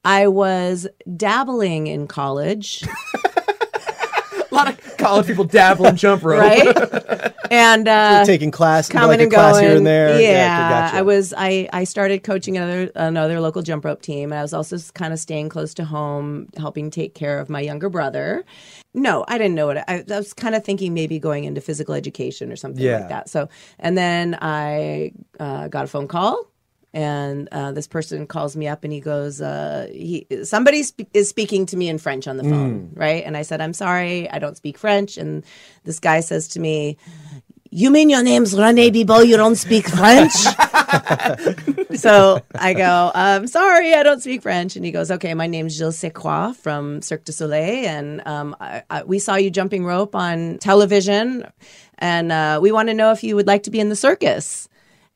[0.04, 2.84] I was dabbling in college,
[4.50, 6.38] A lot of college people dabble in jump rope.
[6.40, 7.32] right?
[7.50, 10.20] and uh, Taking class, coming like a and class going here and there.
[10.20, 10.96] Yeah, gotcha.
[10.98, 11.34] I was.
[11.36, 15.12] I I started coaching another another local jump rope team, and I was also kind
[15.12, 18.44] of staying close to home, helping take care of my younger brother.
[18.94, 19.78] No, I didn't know it.
[19.88, 23.00] I, I was kind of thinking maybe going into physical education or something Yeah.
[23.00, 23.28] like that.
[23.28, 23.48] So,
[23.80, 26.48] and then I uh, got a phone call.
[26.94, 31.28] And uh, this person calls me up and he goes, uh, he somebody sp- is
[31.28, 33.24] speaking to me in French on the phone, right?
[33.26, 35.18] And I said, I'm sorry, I don't speak French.
[35.18, 35.44] And
[35.82, 36.96] this guy says to me,
[37.72, 39.26] you mean your name's Rene Bibaud?
[39.26, 40.30] You don't speak French?
[41.98, 44.76] so I go, I'm sorry, I don't speak French.
[44.76, 47.88] And he goes, Okay, my name's Gilles Sequois from Cirque du Soleil.
[47.88, 51.44] And um, I, I, we saw you jumping rope on television.
[51.98, 54.68] And uh, we want to know if you would like to be in the circus.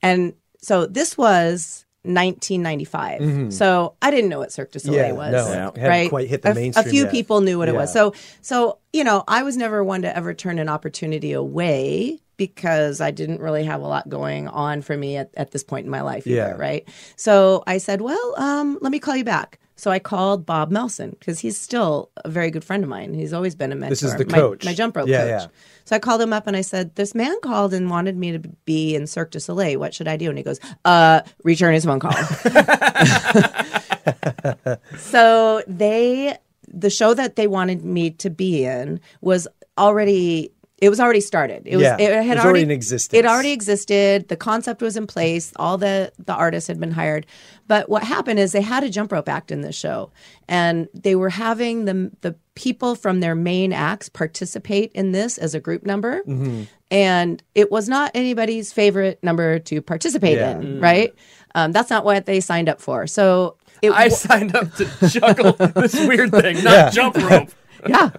[0.02, 3.52] And so this was 1995.
[3.52, 5.32] So I didn't know what Cirque du Soleil Yeah, was.
[5.32, 5.64] no, Yeah.
[5.64, 7.10] hadn't Right, quite hit the a, mainstream A few yet.
[7.10, 7.92] people knew what it was.
[7.92, 13.00] So, so you know, I was never one to ever turn an opportunity away because
[13.00, 15.90] I didn't really have a lot going on for me at, at this point in
[15.90, 16.50] my life either, Yeah.
[16.52, 16.88] right?
[17.16, 19.58] So I said, well, um, let me call you back.
[19.78, 23.14] So I called Bob Melson because he's still a very good friend of mine.
[23.14, 23.90] He's always been a mentor.
[23.90, 24.64] This is the my- coach.
[24.64, 25.28] my, jump rope Yeah, coach.
[25.42, 25.46] yeah.
[25.84, 28.40] So I called him up and I said, "This man called and wanted me to
[28.66, 29.78] be in Cirque du Soleil.
[29.78, 32.12] What should I do?" And he goes, "Uh, return his phone call."
[34.98, 36.36] so they,
[36.66, 41.62] the show that they wanted me to be in was already It was already started.
[41.66, 41.82] It was.
[41.82, 43.18] Yeah, it it was already in existence.
[43.18, 44.28] It already existed.
[44.28, 45.52] The concept was in place.
[45.56, 47.26] All the the artists had been hired.
[47.66, 50.12] But what happened is they had a jump rope act in this show,
[50.48, 55.54] and they were having the the people from their main acts participate in this as
[55.54, 56.62] a group number, Mm-hmm.
[56.92, 60.58] and it was not anybody's favorite number to participate Yeah.
[60.58, 60.80] in.
[60.80, 61.12] Right?
[61.56, 63.06] Um, that's not what they signed up for.
[63.06, 63.56] So.
[63.80, 67.48] It, I signed up to juggle this weird thing, not jump rope.
[67.88, 68.10] yeah.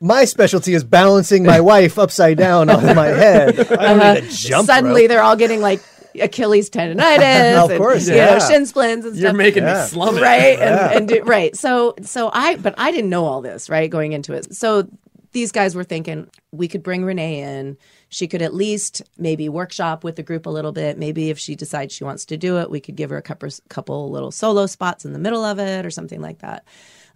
[0.00, 3.58] My specialty is balancing my wife upside down on my head.
[3.60, 4.14] I don't uh-huh.
[4.14, 5.08] need to jump Suddenly rope.
[5.08, 5.80] they're all getting like
[6.20, 8.34] Achilles tendonitis, Of and, course, you yeah.
[8.34, 9.22] know, shin splints and stuff.
[9.22, 9.82] You're making Yeah.
[9.82, 10.22] me slum it.
[10.22, 13.88] right and, and do, right so so i but i didn't know all this right
[13.88, 14.88] going into it so
[15.32, 17.76] these guys were thinking we could bring Rene in
[18.08, 21.54] she could at least maybe workshop with the group a little bit maybe if she
[21.54, 24.66] decides she wants to do it we could give her a couple, couple little solo
[24.66, 26.64] spots in the middle of it or something like that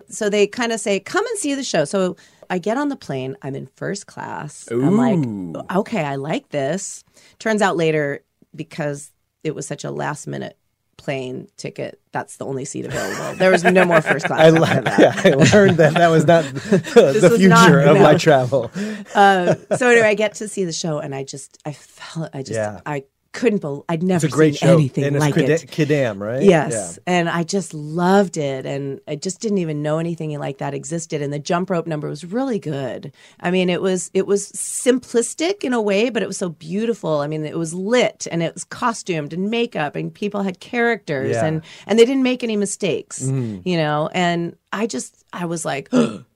[0.09, 2.17] so they kind of say come and see the show so
[2.51, 7.05] i get on the plane i'm in first class i'm like okay i like this
[7.39, 8.23] turns out later
[8.55, 9.11] because
[9.45, 10.57] it was such a last minute
[10.99, 14.61] plane ticket that's the only seat available there was no more first class I, le-
[14.83, 14.99] that.
[15.25, 18.03] yeah, I learned that that was not the, the was future not- of no.
[18.03, 18.71] my travel.
[19.15, 22.39] Uh, so anyway i get to see the show and i just i felt i
[22.43, 22.81] just Yeah.
[22.87, 24.75] i couldn't believe i'd never It's a great seen show.
[24.75, 26.43] anything and it's like Kid- it Quidam, right?
[26.43, 26.99] Yes.
[27.07, 28.67] And I just loved it.
[28.67, 31.23] And I just didn't even know anything like that existed.
[31.23, 33.13] And the jump rope number was really good.
[33.41, 37.21] I mean, it was it was simplistic in a way, but it was so beautiful.
[37.21, 41.37] I mean, it was lit and it was costumed and makeup and people had characters
[41.37, 41.45] Yeah.
[41.47, 43.23] and and they didn't make any mistakes.
[43.23, 43.67] Mm-hmm.
[43.69, 45.89] You know, and I just I was like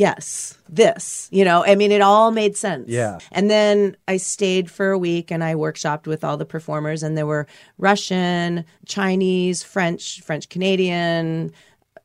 [0.00, 2.88] yes, this, you know, I mean, it all made sense.
[2.88, 3.18] Yeah.
[3.32, 7.18] And then I stayed for a week and I workshopped with all the performers, and
[7.18, 11.52] there were Russian, Chinese, French, French Canadian,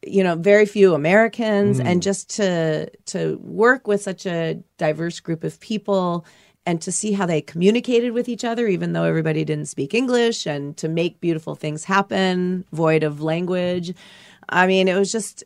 [0.05, 1.85] you know, very few Americans, mm.
[1.85, 6.25] and just to to work with such a diverse group of people
[6.65, 10.45] and to see how they communicated with each other, even though everybody didn't speak English,
[10.45, 13.93] and to make beautiful things happen, void of language.
[14.49, 15.43] I mean, it was just,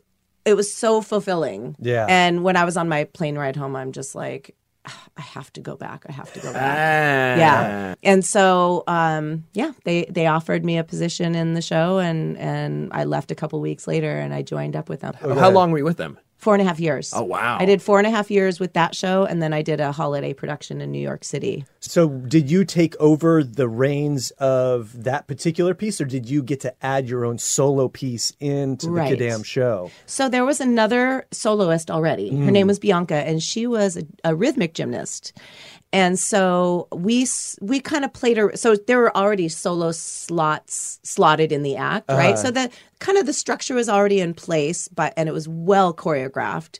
[0.50, 1.76] it was so fulfilling.
[1.78, 2.06] Yeah.
[2.08, 5.52] And when I was on my plane ride home, I'm just like, "Ah, I have
[5.54, 6.04] to go back.
[6.08, 7.36] I have to go back.
[7.36, 7.38] Ah.
[7.38, 7.94] Yeah.
[8.02, 12.92] And so, um, yeah, they, they offered me a position in the show and, and
[12.92, 15.14] I left a couple weeks later and I joined up with them.
[15.14, 16.18] How long were you with them?
[16.40, 17.12] Four and a half years.
[17.14, 17.58] Oh, wow.
[17.60, 19.92] I did four and a half years with that show, and then I did a
[19.92, 21.66] holiday production in New York City.
[21.80, 26.60] So, did you take over the reins of that particular piece, or did you get
[26.60, 29.18] to add your own solo piece into the Right.
[29.18, 29.90] Quidam show?
[30.06, 32.30] So there was another soloist already.
[32.30, 32.68] Her name mm.
[32.68, 35.34] was Bianca, and she was a, a rhythmic gymnast.
[35.92, 37.26] And so we
[37.60, 38.52] we kind of played her.
[38.54, 42.34] So there were already solo slots slotted in the act, right?
[42.34, 42.42] Uh-huh.
[42.42, 45.92] So that kind of the structure was already in place, but and it was well
[45.92, 46.78] choreographed.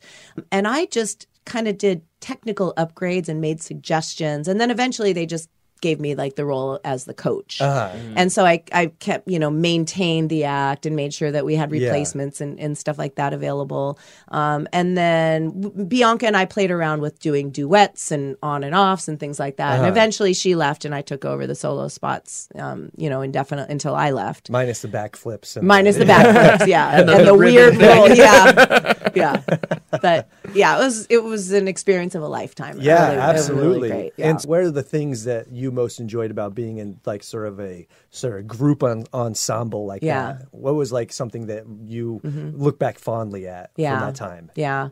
[0.53, 5.27] And I just kind of did technical upgrades and made suggestions, and then eventually they
[5.27, 5.49] just
[5.81, 7.61] gave me like the role as the coach.
[7.61, 11.55] And so I, I kept, you know, maintained the act and made sure that we
[11.55, 11.85] had Yeah.
[11.87, 13.99] replacements and, and stuff like that available.
[14.29, 19.09] Um, and then Bianca and I played around with doing duets and on and offs
[19.09, 19.79] and things like that.
[19.79, 23.71] And eventually she left and I took over the solo spots, um, you know, indefinite
[23.71, 24.51] until I left.
[24.51, 25.57] Minus the backflips.
[25.57, 29.43] And Minus the backflips, yeah, and, the, weird role, yeah, yeah.
[29.91, 32.79] But yeah, it was it was an experience of a lifetime.
[32.81, 33.89] Yeah, Really- really absolutely.
[33.89, 34.31] great, yeah.
[34.31, 37.61] And what are the things that you most enjoyed about being in like sort of
[37.61, 40.33] a sort of group on, ensemble like Yeah.
[40.33, 40.39] Mm-hmm.
[40.39, 40.49] that?
[40.53, 43.99] What was like something that you look back fondly at yeah.
[43.99, 44.51] from that time?
[44.55, 44.89] Yeah.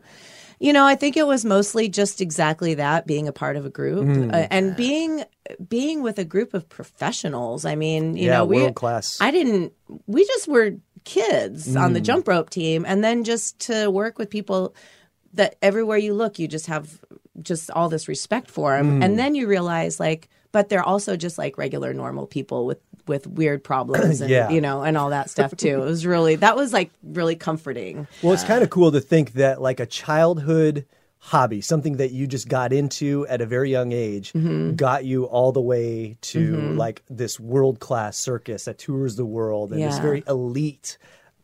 [0.61, 3.69] You know, I think it was mostly just exactly that, being a part of a
[3.69, 4.33] group Mm.
[4.33, 5.23] uh, and being
[5.69, 7.63] being with a group of professionals.
[7.63, 9.17] I mean, you Yeah, know, we world class.
[9.21, 9.71] I didn't
[10.05, 10.71] we just were
[11.09, 11.93] kids on Mm.
[11.95, 14.75] the jump rope team and then just to work with people
[15.33, 16.85] that everywhere you look you just have
[17.41, 19.03] just all this respect for them Mm.
[19.05, 23.25] and then you realize like but they're also just like regular normal people with with
[23.25, 24.49] weird problems and Yeah.
[24.51, 25.81] you know and all that stuff too.
[25.81, 28.07] It was really that was like really comforting.
[28.21, 30.85] Well, it's kind of cool to think that like a childhood
[31.21, 34.75] hobby, something that you just got into at a very young age, Mm-hmm.
[34.75, 39.71] got you all the way to like this world class circus that tours the world
[39.73, 40.97] and this very elite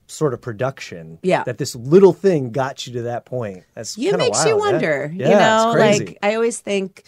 [0.07, 1.19] sort of production.
[1.23, 1.43] Yeah.
[1.43, 3.63] That this little thing got you to that point.
[3.73, 4.71] That's it kinda makes you wild, yeah.
[4.71, 7.03] wonder Yeah, you know like i always think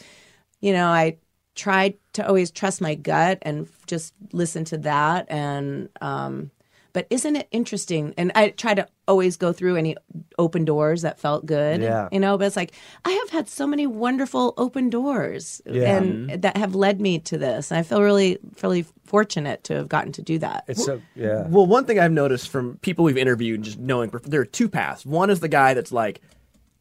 [0.60, 1.17] you know i
[1.56, 6.51] tried to always trust my gut and just listen to that and um
[6.97, 9.95] but isn't it interesting and i try to always go through any
[10.39, 12.10] open doors that felt good Yeah.
[12.12, 12.71] you know but it's like
[13.05, 15.97] i have had so many wonderful open doors Yeah.
[15.97, 16.39] and mm-hmm.
[16.41, 20.12] that have led me to this and i feel really really fortunate to have gotten
[20.13, 21.45] to do that It's so yeah.
[21.47, 25.05] Well, one thing I've noticed from people we've interviewed, just knowing there are two paths.
[25.05, 26.19] One is the guy that's like,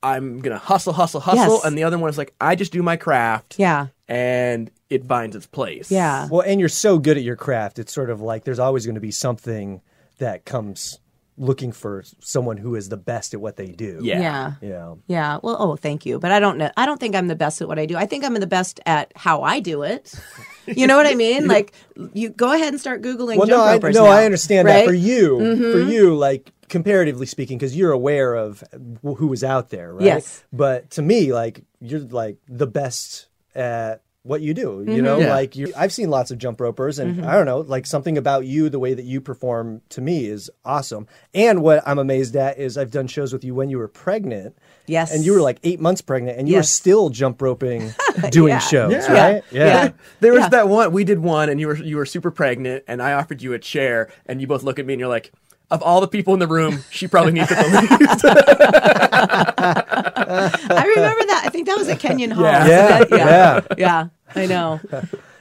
[0.03, 1.65] I'm gonna hustle, hustle, hustle, Yes.
[1.65, 3.89] and the other one is like I just do my craft, Yeah.
[4.09, 5.91] and it finds its place.
[5.91, 6.29] Yeah.
[6.31, 7.79] Well, and you're so good at your craft.
[7.79, 9.81] It's sort of like there's always going to be something
[10.19, 10.99] that comes
[11.39, 13.99] looking for someone who is the best at what they do.
[14.03, 14.21] Yeah.
[14.21, 14.53] Yeah.
[14.63, 14.99] You know.
[15.07, 15.39] Yeah.
[15.43, 16.19] Well, oh, thank you.
[16.19, 16.71] But I don't know.
[16.79, 17.95] I don't think I'm the best at what I do.
[17.95, 20.15] I think I'm the best at how I do it.
[20.69, 21.47] You know what I mean?
[21.47, 21.75] Like,
[22.13, 24.85] you go ahead and start googling Well, jump no, I, no, now, I understand right?
[24.85, 24.89] that Mm-hmm.
[24.89, 29.71] for you, for you, like comparatively speaking, because you're aware of wh- who was out
[29.71, 30.05] there, right?
[30.05, 30.43] Yes.
[30.53, 34.69] But to me, like you're like the best at what you do.
[34.81, 34.91] Mm-hmm.
[34.93, 35.31] You know, Yeah.
[35.35, 35.73] like you.
[35.77, 38.79] I've seen lots of jump ropers, and I don't know, like something about you, the
[38.79, 41.07] way that you perform, to me is awesome.
[41.35, 44.57] And what I'm amazed at is I've done shows with you when you were pregnant.
[44.87, 45.13] Yes.
[45.15, 47.93] And you were like eight months pregnant, and you were still jump roping,
[48.31, 48.59] doing Yeah.
[48.59, 49.13] shows, Yeah.
[49.33, 49.43] right?
[49.51, 49.91] Yeah.
[50.21, 50.49] There was Yeah.
[50.51, 53.43] that one we did one, and you were you were super pregnant, and I offered
[53.43, 55.33] you a chair, and you both look at me, and you're like,
[55.71, 58.25] "Of all the people in the room, she probably needs it the least."
[59.17, 61.43] I remember that.
[61.45, 62.45] I think that was at Kenyon Hall.
[62.45, 62.67] Yeah.
[62.67, 63.61] Yeah, wasn't yeah.
[63.79, 64.81] yeah, I know.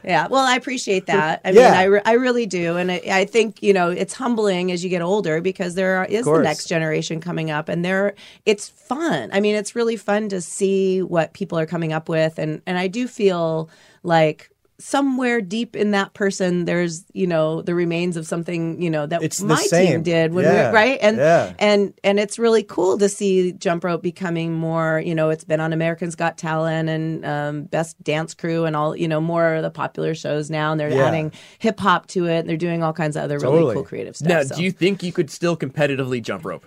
[0.07, 1.41] Yeah, well, I appreciate that.
[1.43, 4.71] I mean, I, re- I really do, and I, I think you know it's humbling
[4.71, 8.13] as you get older because there are, is the next generation coming up, and there
[8.45, 9.31] it's fun.
[9.33, 12.77] I mean, it's really fun to see what people are coming up with, and and
[12.77, 13.67] I do feel
[14.03, 19.05] like somewhere deep in that person there's you know the remains of something you know
[19.05, 20.69] that It's my team did when Yeah.
[20.69, 21.53] we right and Yeah.
[21.59, 25.61] and and it's really cool to see jump rope becoming more you know it's been
[25.61, 29.63] on americans got talent and um, best dance crew and all you know more of
[29.63, 31.05] the popular shows now and they're Yeah.
[31.07, 33.59] adding hip hop to it and they're doing all kinds of other Totally.
[33.59, 34.55] really cool creative stuff now, so.
[34.57, 36.65] do you think you could still competitively jump rope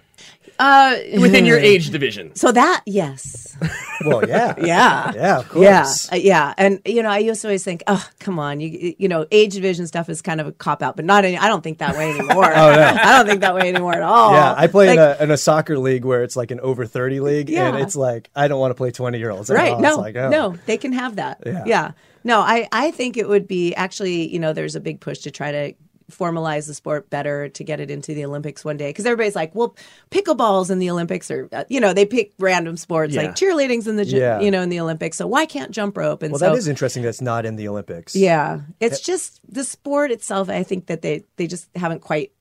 [0.58, 2.34] uh, within your age division?
[2.34, 3.56] so that yes
[4.04, 6.08] Well, yeah, yeah yeah, of course.
[6.10, 8.94] Yeah, uh, yeah, and you know, I used to always think, oh, come on, you
[8.98, 11.36] you know, age division stuff is kind of a cop out, but not any.
[11.36, 12.44] I don't think that way anymore.
[12.54, 14.32] oh no, I don't think that way anymore at all.
[14.32, 17.20] Yeah, I play in, a, in a soccer league where it's like an over 30
[17.20, 19.50] league, and it's like, I don't want to play 20 year olds.
[19.50, 19.78] right.
[19.78, 20.28] No, It's like, oh.
[20.28, 21.42] no, they can have that.
[21.44, 21.64] Yeah.
[21.66, 21.90] Yeah.
[22.24, 25.30] No, I I think it would be actually, you know, there's a big push to
[25.30, 25.74] try to
[26.10, 29.54] formalize the sport better to get it into the Olympics one day because everybody's like,
[29.54, 29.76] well,
[30.10, 33.22] pickleball's in the Olympics or uh, you know they pick random sports Yeah.
[33.22, 34.40] like cheerleading's in the gy- Yeah.
[34.40, 36.22] you know in the Olympics, so why can't jump rope?
[36.22, 38.16] And Well, so that is interesting that's not in the Olympics.
[38.16, 40.48] Yeah, it's just the sport itself.
[40.48, 42.32] I think that they they just haven't quite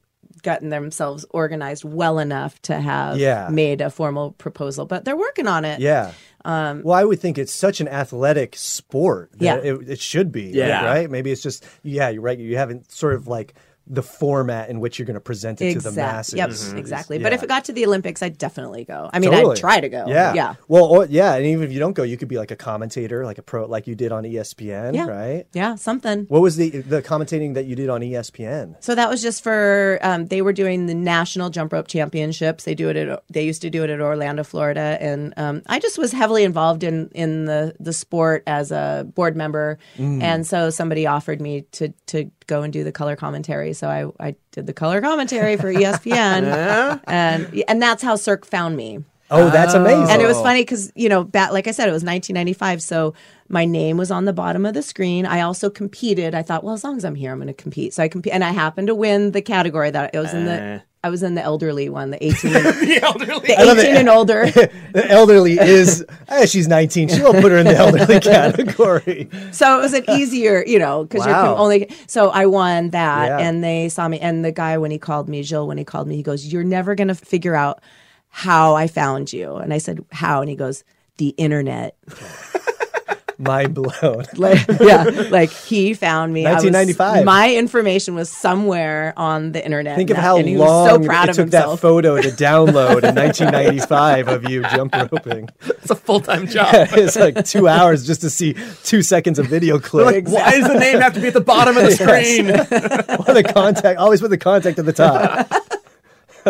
[0.42, 3.50] gotten themselves organized well enough to have Yeah.
[3.52, 5.80] made a formal proposal, but they're working on it.
[5.80, 6.12] Yeah.
[6.46, 9.74] well, I would think it's such an athletic sport that Um, Yeah.
[9.74, 10.44] it, it should be.
[10.54, 10.86] Yeah.
[10.86, 11.10] Right?
[11.12, 12.38] Maybe it's just, yeah, you're right.
[12.40, 13.54] You haven't sort of like
[13.90, 16.34] the format in which you're going to present it to the masses.
[16.36, 17.20] Yep, is- exactly.
[17.20, 19.10] But if it got to the Olympics, I'd definitely go.
[19.14, 19.54] I mean, Totally.
[19.56, 20.06] I'd try to go.
[20.08, 20.34] Yeah.
[20.34, 20.56] yeah.
[20.68, 21.36] Well, or, yeah.
[21.36, 23.66] And even if you don't go, you could be like a commentator, like a pro,
[23.66, 25.08] like you did on ESPN, Yeah.
[25.08, 25.46] right?
[25.54, 26.26] Yeah, something.
[26.28, 28.76] What was the the commentating that you did on ESPN?
[28.84, 32.64] So that was just for um, they were doing the national jump rope championships.
[32.66, 35.80] They do it at they used to do it at Orlando, Florida, and um, I
[35.80, 40.70] just was heavily involved in in the the sport as a board member, and so
[40.70, 43.74] somebody offered me to to go and do the color commentary.
[43.74, 48.76] So I I did the color commentary for ESPN, and and that's how Cirque found
[48.76, 49.04] me.
[49.30, 50.10] Oh, that's amazing.
[50.10, 52.82] And it was funny because, you know, back, like I said, it was 1995.
[52.82, 53.14] So
[53.50, 55.26] my name was on the bottom of the screen.
[55.26, 56.34] I also competed.
[56.34, 57.94] I thought, well, as long as I'm here, I'm going to compete.
[57.94, 60.56] So I compete, and I happened to win the category that it was in Uh.
[60.56, 60.84] the.
[61.08, 63.48] I was in the elderly one, the 18, and, the elderly.
[63.48, 64.46] the 18 and older.
[64.92, 69.80] the elderly is eh, she's 19 she won't put her in the elderly category So
[69.80, 71.46] it was an easier, you know, because Wow.
[71.52, 71.90] you're only.
[72.08, 73.40] So I won that, Yeah.
[73.48, 74.20] and they saw me.
[74.20, 76.64] And the guy, when he called me, Jill, when he called me, he goes, "You're
[76.66, 77.82] never going to figure out
[78.30, 80.84] how I found you." And I said, "How?" And he goes,
[81.18, 81.96] "The internet."
[83.38, 84.24] Mind blown.
[84.38, 86.46] Like yeah like he found me.
[86.46, 87.26] I was- 1995.
[87.26, 89.96] my information was somewhere on the internet.
[89.98, 92.30] Think of how and he long was so proud it of took that photo to
[92.48, 95.50] download in 1995 of you jump roping.
[95.66, 96.74] It's a full time job.
[96.74, 100.68] it's like two hours just to see two seconds of video clip Like, why does
[100.68, 102.50] the name have to be at the bottom of the screen?
[102.52, 105.50] Or the contact always put the contact at the top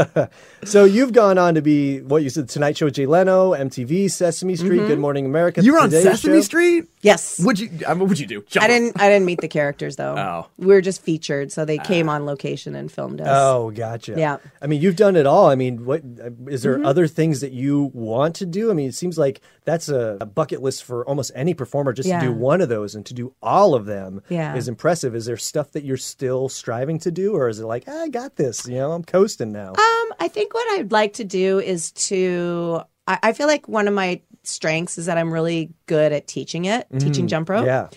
[0.64, 4.10] so you've gone on to be what you said tonight show with jay leno mtv
[4.12, 6.42] sesame street good morning america You were on Today Sesame Show.
[6.42, 6.86] Street.
[7.02, 7.86] yes What'd you?
[7.88, 8.42] I mean, what'd you do?
[8.48, 8.76] Jump I rope.
[8.78, 10.48] didn't I didn't meet the characters though Oh.
[10.58, 14.16] we were just featured so they came on location and filmed us Oh, gotcha.
[14.18, 14.38] Yeah.
[14.62, 15.48] I mean, you've done it all.
[15.50, 16.02] I mean, what
[16.48, 16.86] is there Mm-hmm.
[16.86, 18.70] other things that you want to do?
[18.72, 21.94] I mean, it seems like that's a, a bucket list for almost any performer.
[21.94, 22.20] Just Yeah.
[22.20, 24.56] to do one of those and to do all of them Yeah.
[24.56, 25.16] is impressive.
[25.16, 28.10] Is there stuff that you're still striving to do, or is it like "Ah, I
[28.10, 28.68] got this?
[28.68, 29.74] You know, I'm coasting now.
[29.88, 32.82] Um, I think what I'd like to do is to.
[33.08, 36.66] I, I feel like one of my strengths is that I'm really good at teaching
[36.66, 37.66] it, teaching jump rope.
[37.66, 37.90] yeah.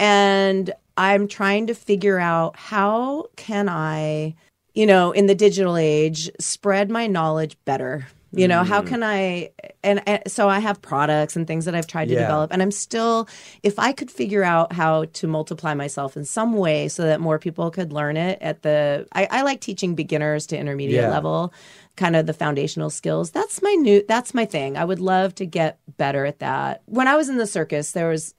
[0.00, 4.34] and I'm trying to figure out how can I,
[4.74, 8.06] you know, in the digital age, spread my knowledge better.
[8.32, 8.86] You know, how mm.
[8.86, 9.50] can I?
[9.82, 12.20] And, and so I have products and things that I've tried to Yeah.
[12.20, 13.26] develop, and I'm still.
[13.62, 17.38] If I could figure out how to multiply myself in some way so that more
[17.38, 21.10] people could learn it at the, I, I like teaching beginners to intermediate Yeah.
[21.10, 21.52] level,
[21.98, 23.30] kind of the foundational skills.
[23.32, 24.02] That's my new.
[24.08, 24.78] That's my thing.
[24.78, 26.82] I would love to get better at that.
[26.86, 28.34] When I was in the circus, there was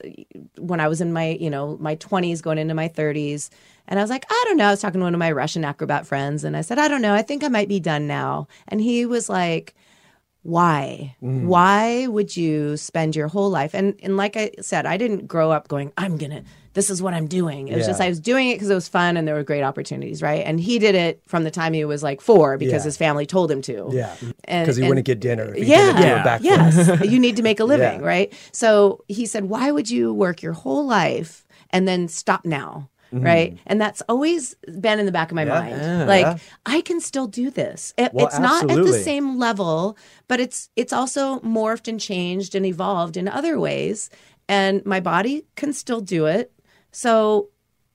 [0.58, 3.50] when I was in my you know my 20s going into my 30s.
[3.86, 4.68] And I was like, I don't know.
[4.68, 7.02] I was talking to one of my Russian acrobat friends, and I said, I don't
[7.02, 7.14] know.
[7.14, 8.48] I think I might be done now.
[8.68, 9.74] And he was like,
[10.42, 11.44] why Mm.
[11.44, 15.50] why would you spend your whole life and and like i said i didn't grow
[15.50, 16.42] up going i'm gonna
[16.74, 17.90] this is what i'm doing it was Yeah.
[17.92, 20.42] just i was doing it because it was fun and there were great opportunities right
[20.46, 22.90] and he did it from the time he was like four because Yeah.
[22.90, 25.54] his family told him to Yeah, because he and- wouldn't get dinner.
[25.56, 26.38] Yeah, Yeah.
[26.40, 27.00] yes.
[27.04, 28.06] you need to make a living, Yeah.
[28.06, 28.32] right?
[28.52, 33.58] So he said, "Why would you work your whole life and then stop now?" Right,
[33.66, 35.74] and that's always been in the back of my mind.
[35.74, 36.00] Mm-hmm.
[36.00, 36.04] Yeah.
[36.14, 36.36] like Yeah.
[36.64, 37.92] I can still do this.
[37.98, 39.96] It- Well, it's not at the same level,
[40.28, 44.10] but it's it's also morphed and changed and evolved in other ways,
[44.48, 46.52] and my body can still do it.
[46.92, 47.48] So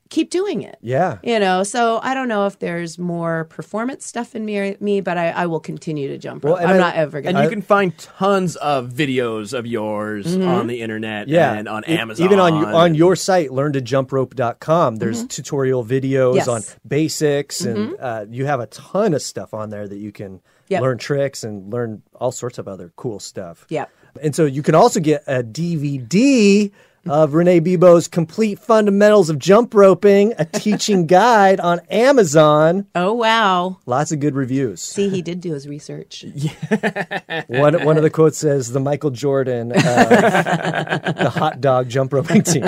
[0.10, 1.18] keep doing it Yeah.
[1.24, 5.18] you know so i don't know if there's more performance stuff in me, me but
[5.18, 6.62] I, I will continue to jump Well, rope.
[6.62, 10.28] and i'm I- not ever And gonna you can find tons of videos of yours
[10.28, 10.48] mm-hmm.
[10.48, 11.54] on the internet Yeah.
[11.54, 12.24] and on E- Amazon.
[12.24, 15.28] Even on your, on your site, learntojumprope.com, there's mm-hmm.
[15.28, 16.48] tutorial videos Yes.
[16.48, 17.94] on basics, and mm-hmm.
[18.00, 20.82] uh, you have a ton of stuff on there that you can Yep.
[20.82, 23.66] learn tricks and learn all sorts of other cool stuff.
[23.70, 23.90] Yep.
[24.22, 26.72] And so you can also get a DVD
[27.08, 32.88] of Rene Bibaud's Complete Fundamentals of Jump Roping, a teaching guide on Amazon.
[32.96, 34.82] oh wow Lots of good reviews.
[34.82, 37.44] see he did do his research Yeah.
[37.48, 42.42] One, one of the quotes says, the Michael Jordan of the hot dog jump roping
[42.44, 42.64] team.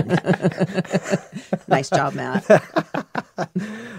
[1.67, 2.45] nice job matt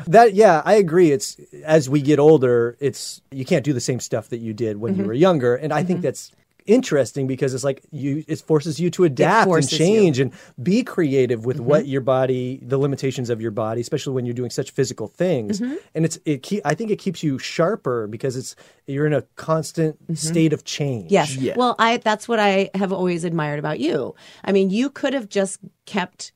[0.07, 1.13] That yeah, I agree.
[1.13, 4.79] It's as we get older, it's you can't do the same stuff that you did
[4.79, 5.07] when you Mm-hmm.
[5.09, 6.33] were younger, and I think that's
[6.69, 9.79] interesting because it's like you it forces you to adapt and forces you.
[9.79, 9.95] Mm-hmm.
[9.95, 14.27] change and be creative with what your body the limitations of your body especially when
[14.27, 15.75] you're doing such physical things Mm-hmm.
[15.95, 18.55] and it's it keep, i think it keeps you sharper because it's
[18.87, 21.15] you're in a constant state of change Mm-hmm.
[21.15, 21.55] yes Yeah.
[21.57, 24.15] well i that's what i have always admired about you
[24.45, 26.33] i mean you could have just kept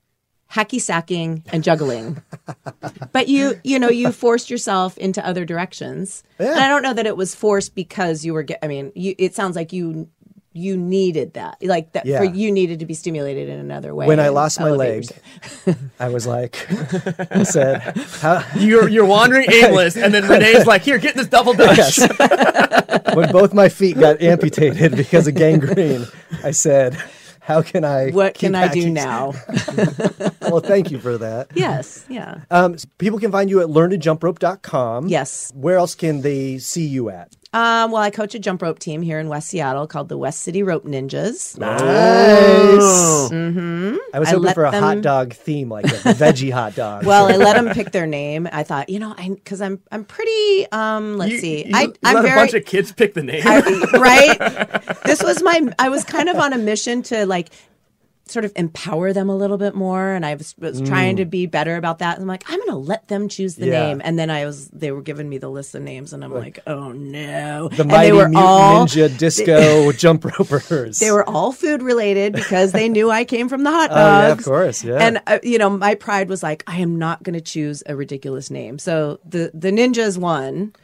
[0.50, 2.20] hacky sacking and juggling
[3.12, 7.06] but you you know you forced yourself into other directions and i don't know that
[7.06, 10.08] it was forced because you were get, i mean you, it sounds like you
[10.54, 12.18] you needed that like that Yeah.
[12.18, 15.10] for you needed to be stimulated in another way when i lost my elevate
[15.66, 16.66] leg i was like
[17.32, 17.80] i said
[18.20, 21.98] how, You're you're wandering aimless, and then Rene's like, "Here, get this double dutch."
[23.14, 26.06] when both my feet got amputated because of gangrene
[26.44, 26.96] i said
[27.40, 29.32] how can i what can I do now?
[30.42, 32.42] well thank you for that yes, yeah.
[32.50, 35.08] Um, s- people can find you at learntojumprope.com.
[35.08, 35.50] Yes.
[35.54, 37.34] Where else can they see you at?
[37.54, 40.40] Um, well, I coach a jump rope team here in West Seattle called the West
[40.40, 41.58] City Rope Ninjas.
[41.58, 43.30] Nice.
[43.30, 43.96] Mm-hmm.
[44.14, 47.04] I was hoping let for a hot dog theme, like a veggie hot dog.
[47.12, 48.48] Well, I let them pick their name.
[48.50, 50.66] I thought, you know, I because I'm I'm pretty.
[50.72, 53.22] Um, let's You- see, you I let I'm a very bunch of kids pick the
[53.22, 53.42] name.
[53.44, 53.60] I-
[53.98, 54.88] right.
[55.04, 55.60] This was my.
[55.78, 57.48] I was kind of on a mission to like
[58.32, 61.46] sort of empower them a little bit more, and I was, was trying to be
[61.46, 62.14] better about that.
[62.16, 63.72] And I'm like, I'm going to let them choose the Mm.
[63.72, 63.86] Yeah.
[63.86, 64.68] name, and then I was.
[64.68, 67.68] They were giving me the list of names, and I'm like, oh no.
[67.68, 70.98] the and Mighty they were Mutant all Ninja Disco Jump Ropers.
[70.98, 74.28] They were all food related because they knew I came from the hot Oh, yeah,
[74.32, 74.96] of course, yeah.
[74.98, 77.94] And uh, you know, my pride was like, I am not going to choose a
[77.94, 78.78] ridiculous name.
[78.78, 80.74] So the the ninjas won,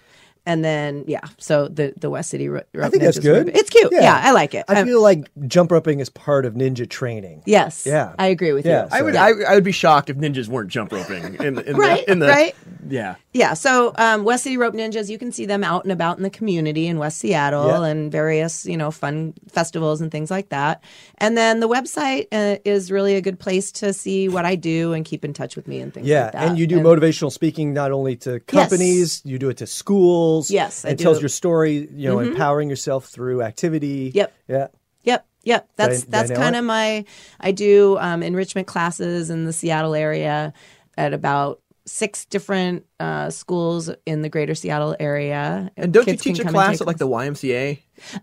[0.48, 2.48] and then yeah, so the the West City.
[2.48, 3.46] Ro- I think that's good.
[3.46, 3.92] were- It's cute.
[3.92, 4.64] Yeah, I like it.
[4.68, 7.42] I Um, feel like jump roping is part of ninja training.
[7.46, 7.84] yes.
[7.86, 8.14] Yeah.
[8.18, 8.88] I agree with Yeah, you.
[8.92, 11.76] I would So- I, I would be shocked if ninjas weren't jump roping in, in
[11.76, 12.54] Right, the in the right.
[12.88, 13.14] yeah.
[13.34, 16.24] Yeah, so um, West City Rope Ninjas, you can see them out and about in
[16.24, 17.90] the community in West Seattle Yeah.
[17.90, 20.82] and various, you know, fun festivals and things like that.
[21.18, 24.92] And then the website uh, is really a good place to see what I do
[24.92, 26.48] and keep in touch with me and things Yeah, like that.
[26.48, 30.37] and you do motivational speaking not only to companies, you do it to schools.
[30.48, 31.18] Yes, I it tells do.
[31.18, 31.22] Mm-hmm.
[31.24, 31.88] your story.
[31.92, 34.12] You know, empowering yourself through activity.
[34.14, 34.32] Yep.
[34.48, 34.66] Yeah.
[35.04, 35.68] Yep, yep.
[35.76, 37.04] That's Did I- that's did I kind of my.
[37.40, 40.52] I do um, enrichment classes in the Seattle area
[40.96, 45.70] at about six different uh, schools in the greater Seattle area.
[45.76, 47.78] And don't Kids you teach a class at like the YMCA?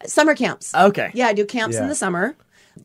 [0.06, 0.74] summer camps?
[0.76, 1.10] Okay.
[1.16, 1.84] Yeah, I do camps Yeah.
[1.84, 2.36] in the summer.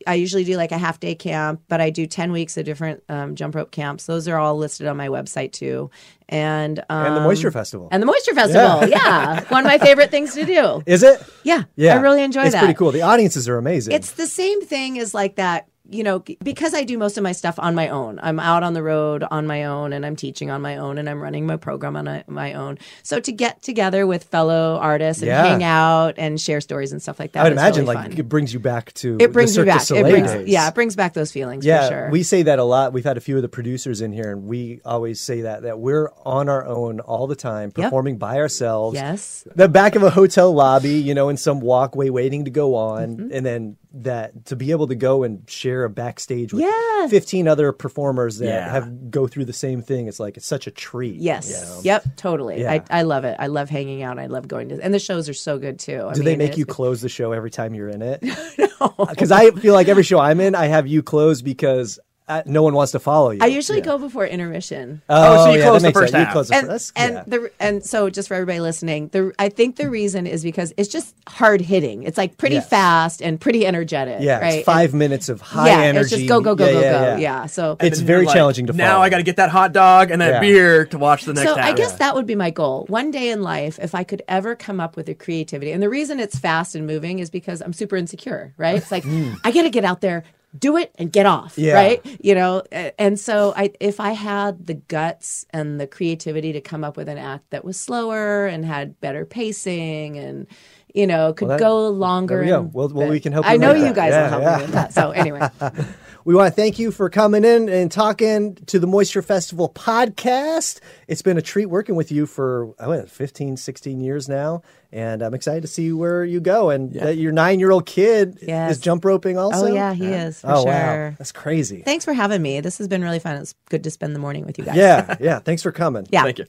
[0.06, 3.02] I usually do like a half day camp, but I do 10 weeks of different
[3.08, 4.06] um, jump rope camps.
[4.06, 5.90] Those are all listed on my website too.
[6.28, 7.88] And um, And the Moisture Festival.
[7.90, 8.88] And the Moisture Festival.
[8.88, 9.44] Yeah.
[9.48, 10.82] One of my favorite things to do.
[10.86, 11.22] is it?
[11.42, 11.64] Yeah.
[11.76, 11.94] Yeah.
[11.96, 12.58] I really enjoy it's that.
[12.58, 12.92] It's pretty cool.
[12.92, 13.94] The audiences are amazing.
[13.94, 17.32] It's the same thing as like that you know, because I do most of my
[17.32, 18.20] stuff on my own.
[18.22, 21.08] I'm out on the road on my own and I'm teaching on my own and
[21.08, 22.78] I'm running my program on my own.
[23.02, 25.44] So to get together with fellow artists and Yeah.
[25.46, 27.40] hang out and share stories and stuff like that.
[27.40, 28.18] I would imagine really like fun.
[28.20, 29.90] it brings you back to it brings the me back.
[29.90, 30.48] It brings, days.
[30.48, 32.10] yeah, it brings back those feelings Yeah, for sure.
[32.10, 32.92] we say that a lot.
[32.92, 35.78] We've had a few of the producers in here, and we always say that that
[35.80, 37.86] we're on our own all the time, Yep.
[37.86, 38.94] performing by ourselves.
[38.94, 39.44] yes.
[39.56, 43.16] The back of a hotel lobby, you know, in some walkway, waiting to go on,
[43.16, 43.28] Mm-hmm.
[43.32, 47.06] and then that to be able to go and share a backstage with Yeah.
[47.08, 48.70] fifteen other performers that Yeah.
[48.70, 50.06] have go through the same thing.
[50.06, 51.16] It's like it's such a treat.
[51.16, 51.50] Yes.
[51.50, 51.80] you know?
[51.82, 52.16] Yep.
[52.16, 52.60] Totally.
[52.60, 52.72] Yeah.
[52.72, 53.36] I, I love it.
[53.38, 54.18] I love hanging out.
[54.18, 56.06] I love going to, and the shows are so good too.
[56.08, 58.22] I Do they make you close the show every time you're in it?
[59.08, 61.98] Because I feel like every show I'm in, I have you close because
[62.30, 63.40] uh, no one wants to follow you.
[63.42, 63.84] I usually Yeah.
[63.84, 65.02] go before intermission.
[65.08, 66.32] Oh, so you yeah, close the first half.
[66.46, 67.22] the and first- and yeah.
[67.26, 70.88] the and so just for everybody listening, the I think the reason is because it's
[70.88, 72.04] just hard hitting.
[72.04, 72.68] It's like pretty Yes.
[72.68, 74.18] fast and pretty energetic.
[74.20, 74.54] Yeah, right?
[74.56, 76.00] it's five minutes of high yeah, energy.
[76.02, 77.04] it's just go go go Yeah, go yeah, go.
[77.06, 77.16] yeah.
[77.18, 77.46] Yeah.
[77.46, 78.84] So It's And then very like, challenging to Follow.
[78.84, 79.02] Now.
[79.02, 80.40] I got to get that hot dog and that Yeah.
[80.40, 81.64] beer to watch the next so half.
[81.64, 82.84] I guess that would be my goal.
[82.88, 85.88] One day in life, if I could ever come up with a creativity, and the
[85.88, 88.76] reason it's fast and moving is because I'm super insecure, right?
[88.76, 89.04] It's like
[89.44, 90.24] I got to get out there,
[90.58, 91.56] do it, and get off.
[91.56, 91.74] Yeah.
[91.74, 92.18] right?
[92.24, 92.62] You know,
[92.98, 97.08] and so I, if I had the guts and the creativity to come up with
[97.08, 100.46] an act that was slower and had better pacing and
[100.92, 102.36] you know could Well, that- go longer.
[102.36, 102.60] there we go.
[102.60, 104.56] and- Well- well, we can help I know you guys Yeah, will help yeah.
[104.56, 104.92] me with that.
[104.92, 105.48] So anyway,
[106.24, 110.80] We want to thank you for coming in and talking to the Moisture Festival podcast.
[111.08, 114.62] It's been a treat working with you for oh, what, 15, 16 years now.
[114.92, 116.68] And I'm excited to see where you go.
[116.70, 118.72] And that your nine year old kid Yes.
[118.72, 119.68] is jump roping oh, also.
[119.70, 120.72] oh yeah, he is for Oh, sure.
[120.72, 121.14] wow.
[121.16, 121.82] That's crazy.
[121.82, 122.60] Thanks for having me.
[122.60, 123.36] This has been really fun.
[123.36, 124.76] It's good to spend the morning with you guys.
[124.76, 125.38] Yeah, yeah.
[125.38, 126.06] Thanks for coming.
[126.10, 126.24] Yeah.
[126.24, 126.46] Thank you.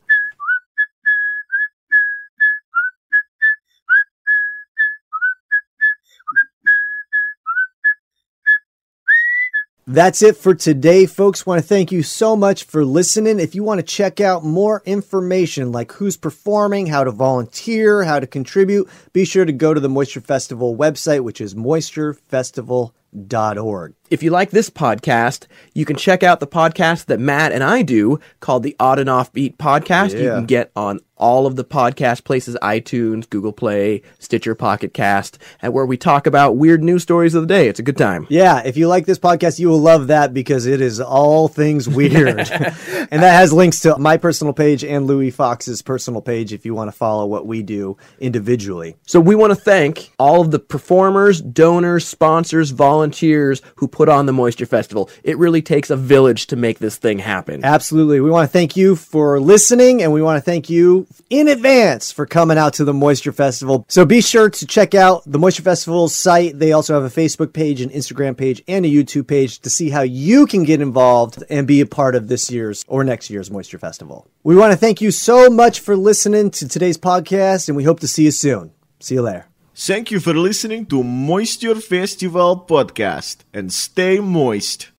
[9.92, 11.46] That's it for today, folks.
[11.46, 13.42] Want to thank you so much for listening.
[13.42, 18.22] If you want to check out more information like who's performing, how to volunteer, how
[18.22, 23.94] to contribute, be sure to go to the Moisture Festival website, which is moisturefestival.org.
[24.12, 27.82] If you like this podcast, you can check out the podcast that Matt and I
[27.82, 30.22] do called the Odd and Offbeat Podcast.
[30.22, 35.38] You can get on all of the podcast places iTunes, Google Play, Stitcher, Pocket Cast,
[35.62, 37.68] and where we talk about weird news stories of the day.
[37.68, 38.26] It's a good time.
[38.30, 41.88] Yeah, if you like this podcast, you will love that because it is all things
[41.88, 42.40] weird.
[42.52, 46.74] and that has links to my personal page and Louie Foxx's personal page if you
[46.74, 48.98] want to follow what we do individually.
[49.06, 54.26] So we want to thank all of the performers, donors, sponsors, volunteers who put on
[54.26, 55.12] the Moisture Festival.
[55.24, 57.64] It really takes a village to make this thing happen.
[57.64, 58.20] Absolutely.
[58.20, 62.12] We want to thank you for listening and we want to thank you in advance
[62.12, 63.86] for coming out to the Moisture Festival.
[63.90, 66.58] So be sure to check out the Moisture Festival's site.
[66.58, 69.92] They also have a Facebook page, an Instagram page, and a YouTube page to see
[69.92, 73.52] how you can get involved and be a part of this year's or next year's
[73.52, 74.28] Moisture Festival.
[74.42, 78.00] We want to thank you so much for listening to today's podcast and we hope
[78.00, 78.72] to see you soon.
[79.00, 79.51] See you later.
[79.74, 84.92] Thank you for listening to Moisture Festival podcast and stay moist.